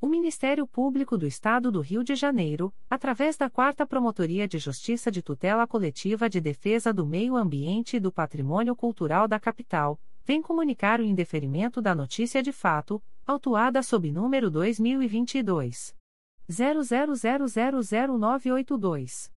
O 0.00 0.06
Ministério 0.06 0.66
Público 0.66 1.18
do 1.18 1.26
Estado 1.26 1.70
do 1.70 1.82
Rio 1.82 2.02
de 2.02 2.14
Janeiro, 2.14 2.72
através 2.88 3.36
da 3.36 3.50
4 3.50 3.86
Promotoria 3.86 4.48
de 4.48 4.58
Justiça 4.58 5.10
de 5.10 5.20
Tutela 5.20 5.66
Coletiva 5.66 6.26
de 6.26 6.40
Defesa 6.40 6.90
do 6.90 7.04
Meio 7.04 7.36
Ambiente 7.36 7.98
e 7.98 8.00
do 8.00 8.10
Patrimônio 8.10 8.74
Cultural 8.74 9.28
da 9.28 9.38
Capital, 9.38 10.00
vem 10.24 10.40
comunicar 10.40 11.00
o 11.00 11.04
indeferimento 11.04 11.82
da 11.82 11.94
notícia 11.94 12.42
de 12.42 12.50
fato, 12.50 13.02
autuada 13.26 13.82
sob 13.82 14.10
número 14.10 14.50
2022 14.50 15.94
00000982. 16.52 19.32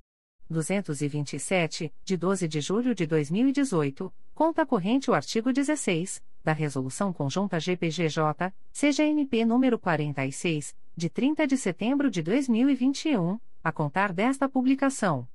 227, 0.48 1.92
de 2.06 2.18
12 2.18 2.48
de 2.48 2.62
julho 2.62 2.94
de 2.94 3.08
2018, 3.08 4.14
conta 4.36 4.64
corrente 4.64 5.10
o 5.10 5.16
artigo 5.16 5.52
16 5.52 6.22
da 6.44 6.52
Resolução 6.52 7.14
Conjunta 7.14 7.60
GPGJ, 7.60 8.54
CGNP 8.72 9.46
número 9.46 9.80
46, 9.80 10.76
de 10.96 11.10
30 11.10 11.48
de 11.48 11.58
setembro 11.58 12.12
de 12.12 12.22
2021, 12.22 13.40
a 13.64 13.72
contar 13.72 14.12
desta 14.12 14.50
publicação. 14.50 15.28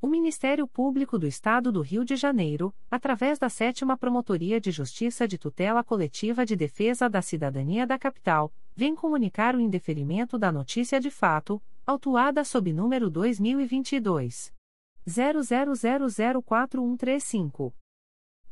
O 0.00 0.06
Ministério 0.06 0.68
Público 0.68 1.18
do 1.18 1.26
Estado 1.26 1.72
do 1.72 1.80
Rio 1.80 2.04
de 2.04 2.14
Janeiro, 2.16 2.74
através 2.90 3.38
da 3.38 3.48
7 3.48 3.86
Promotoria 3.98 4.60
de 4.60 4.70
Justiça 4.70 5.26
de 5.26 5.38
Tutela 5.38 5.82
Coletiva 5.82 6.44
de 6.44 6.54
Defesa 6.54 7.08
da 7.08 7.22
Cidadania 7.22 7.86
da 7.86 7.98
Capital, 7.98 8.52
vem 8.74 8.94
comunicar 8.94 9.56
o 9.56 9.60
indeferimento 9.60 10.38
da 10.38 10.52
notícia 10.52 11.00
de 11.00 11.10
fato, 11.10 11.62
autuada 11.86 12.44
sob 12.44 12.74
número 12.74 13.08
2022 13.08 14.54
00004135. 15.08 17.72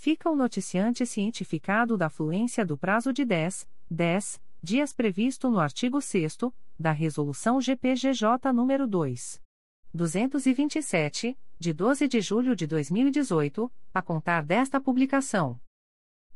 fica 0.00 0.30
o 0.30 0.34
noticiante 0.34 1.04
cientificado 1.04 1.94
da 1.94 2.08
fluência 2.08 2.64
do 2.64 2.74
prazo 2.74 3.12
de 3.12 3.22
10, 3.22 3.68
10 3.90 4.40
dias 4.62 4.94
previsto 4.94 5.50
no 5.50 5.60
artigo 5.60 6.00
6 6.00 6.38
da 6.78 6.90
Resolução 6.90 7.60
GPGJ 7.60 8.50
nº 8.50 8.86
2. 8.86 9.42
227, 9.92 11.38
de 11.58 11.72
12 11.74 12.08
de 12.08 12.20
julho 12.22 12.56
de 12.56 12.66
2018, 12.66 13.70
a 13.92 14.00
contar 14.00 14.42
desta 14.42 14.80
publicação. 14.80 15.60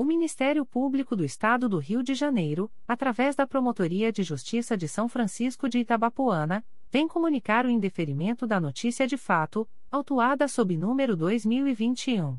O 0.00 0.02
Ministério 0.02 0.64
Público 0.64 1.14
do 1.14 1.22
Estado 1.22 1.68
do 1.68 1.76
Rio 1.76 2.02
de 2.02 2.14
Janeiro, 2.14 2.72
através 2.88 3.36
da 3.36 3.46
Promotoria 3.46 4.10
de 4.10 4.22
Justiça 4.22 4.74
de 4.74 4.88
São 4.88 5.10
Francisco 5.10 5.68
de 5.68 5.80
Itabapoana, 5.80 6.64
vem 6.90 7.06
comunicar 7.06 7.66
o 7.66 7.68
indeferimento 7.68 8.46
da 8.46 8.58
notícia 8.58 9.06
de 9.06 9.18
fato, 9.18 9.68
autuada 9.90 10.48
sob 10.48 10.74
número 10.74 11.14
2021 11.14 12.38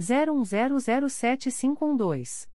01007512. 0.00 2.48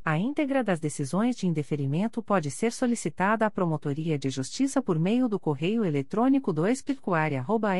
A 0.03 0.17
íntegra 0.17 0.63
das 0.63 0.79
decisões 0.79 1.35
de 1.35 1.45
indeferimento 1.45 2.23
pode 2.23 2.49
ser 2.49 2.71
solicitada 2.71 3.45
à 3.45 3.51
Promotoria 3.51 4.17
de 4.17 4.31
Justiça 4.31 4.81
por 4.81 4.97
meio 4.97 5.29
do 5.29 5.39
correio 5.39 5.85
eletrônico 5.85 6.51
2 6.51 6.83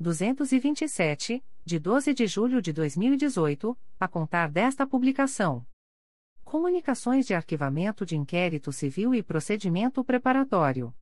227, 0.00 1.44
de 1.64 1.78
12 1.78 2.12
de 2.12 2.26
julho 2.26 2.60
de 2.60 2.72
2018, 2.72 3.78
a 4.00 4.08
contar 4.08 4.50
desta 4.50 4.84
publicação. 4.84 5.64
Comunicações 6.44 7.24
de 7.24 7.32
Arquivamento 7.32 8.04
de 8.04 8.16
Inquérito 8.16 8.72
Civil 8.72 9.14
e 9.14 9.22
Procedimento 9.22 10.02
Preparatório. 10.02 10.92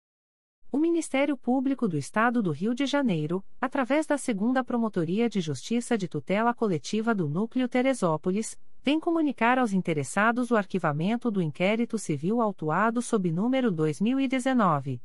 O 0.70 0.76
Ministério 0.76 1.34
Público 1.34 1.88
do 1.88 1.96
Estado 1.96 2.42
do 2.42 2.50
Rio 2.50 2.74
de 2.74 2.84
Janeiro, 2.84 3.42
através 3.58 4.04
da 4.04 4.18
Segunda 4.18 4.62
Promotoria 4.62 5.26
de 5.26 5.40
Justiça 5.40 5.96
de 5.96 6.06
Tutela 6.06 6.52
Coletiva 6.52 7.14
do 7.14 7.26
Núcleo 7.26 7.66
Teresópolis, 7.66 8.54
vem 8.82 9.00
comunicar 9.00 9.58
aos 9.58 9.72
interessados 9.72 10.50
o 10.50 10.56
arquivamento 10.56 11.30
do 11.30 11.42
inquérito 11.42 11.98
civil 11.98 12.40
autuado 12.40 13.02
sob 13.02 13.30
número 13.30 13.70
2019 13.70 15.02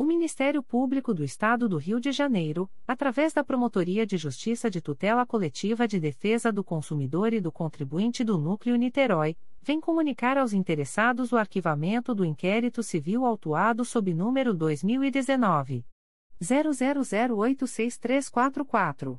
O 0.00 0.04
Ministério 0.04 0.62
Público 0.62 1.12
do 1.12 1.24
Estado 1.24 1.68
do 1.68 1.76
Rio 1.76 1.98
de 1.98 2.12
Janeiro, 2.12 2.70
através 2.86 3.32
da 3.32 3.42
Promotoria 3.42 4.06
de 4.06 4.16
Justiça 4.16 4.70
de 4.70 4.80
Tutela 4.80 5.26
Coletiva 5.26 5.88
de 5.88 5.98
Defesa 5.98 6.52
do 6.52 6.62
Consumidor 6.62 7.32
e 7.32 7.40
do 7.40 7.50
Contribuinte 7.50 8.22
do 8.22 8.38
Núcleo 8.38 8.76
Niterói, 8.76 9.36
vem 9.60 9.80
comunicar 9.80 10.38
aos 10.38 10.52
interessados 10.52 11.32
o 11.32 11.36
arquivamento 11.36 12.14
do 12.14 12.24
inquérito 12.24 12.80
civil 12.80 13.26
autuado 13.26 13.84
sob 13.84 14.14
número 14.14 14.54
2019 14.54 15.84
00086344. 16.40 19.18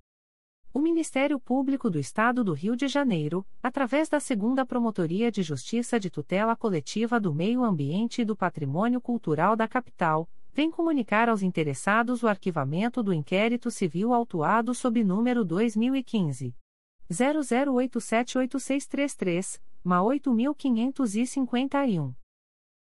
O 0.73 0.79
Ministério 0.79 1.37
Público 1.37 1.89
do 1.89 1.99
Estado 1.99 2.45
do 2.45 2.53
Rio 2.53 2.77
de 2.77 2.87
Janeiro, 2.87 3.45
através 3.61 4.07
da 4.07 4.21
Segunda 4.21 4.65
Promotoria 4.65 5.29
de 5.29 5.43
Justiça 5.43 5.99
de 5.99 6.09
Tutela 6.09 6.55
Coletiva 6.55 7.19
do 7.19 7.33
Meio 7.33 7.61
Ambiente 7.61 8.21
e 8.21 8.25
do 8.25 8.37
Patrimônio 8.37 9.01
Cultural 9.01 9.57
da 9.57 9.67
Capital, 9.67 10.29
vem 10.53 10.71
comunicar 10.71 11.27
aos 11.27 11.43
interessados 11.43 12.23
o 12.23 12.27
arquivamento 12.27 13.03
do 13.03 13.13
inquérito 13.13 13.69
civil 13.69 14.13
autuado 14.13 14.73
sob 14.73 15.03
número 15.03 15.43
2015 15.43 16.55
00878633, 17.11 19.59
MA 19.83 20.01
8551. 20.01 22.20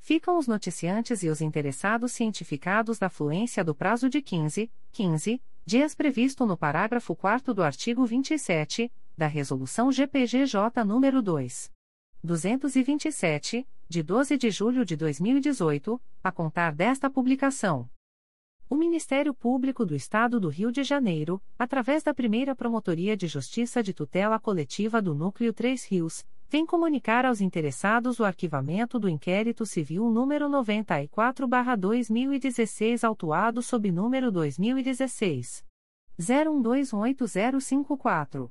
Ficam 0.00 0.38
os 0.38 0.48
noticiantes 0.48 1.22
e 1.22 1.28
os 1.28 1.40
interessados 1.40 2.10
cientificados 2.12 2.98
da 2.98 3.08
fluência 3.08 3.62
do 3.62 3.76
prazo 3.76 4.08
de 4.08 4.20
15, 4.20 4.68
15 4.90 5.40
dias 5.64 5.94
previsto 5.94 6.44
no 6.46 6.56
parágrafo 6.56 7.14
4 7.14 7.54
do 7.54 7.62
artigo 7.62 8.04
27 8.06 8.90
da 9.16 9.26
Resolução 9.26 9.92
GPGJ 9.92 10.84
nº 10.84 11.20
2. 11.20 11.77
227, 12.22 13.66
de 13.88 14.02
12 14.02 14.36
de 14.36 14.50
julho 14.50 14.84
de 14.84 14.94
2018, 14.96 15.98
a 16.22 16.30
contar 16.32 16.74
desta 16.74 17.08
publicação. 17.08 17.88
O 18.68 18.74
Ministério 18.74 19.32
Público 19.32 19.86
do 19.86 19.94
Estado 19.94 20.40
do 20.40 20.48
Rio 20.48 20.72
de 20.72 20.82
Janeiro, 20.82 21.40
através 21.58 22.02
da 22.02 22.12
primeira 22.12 22.56
Promotoria 22.56 23.16
de 23.16 23.26
Justiça 23.26 23.82
de 23.82 23.94
Tutela 23.94 24.38
Coletiva 24.38 25.00
do 25.00 25.14
Núcleo 25.14 25.54
3 25.54 25.86
Rios, 25.86 26.26
vem 26.50 26.66
comunicar 26.66 27.24
aos 27.24 27.40
interessados 27.40 28.20
o 28.20 28.24
arquivamento 28.24 28.98
do 28.98 29.08
inquérito 29.08 29.64
civil 29.64 30.10
número 30.10 30.48
94-2016, 30.48 33.04
autuado 33.04 33.62
sob 33.62 33.92
número 33.92 34.32
2016. 34.32 35.64
01288054. 36.18 38.50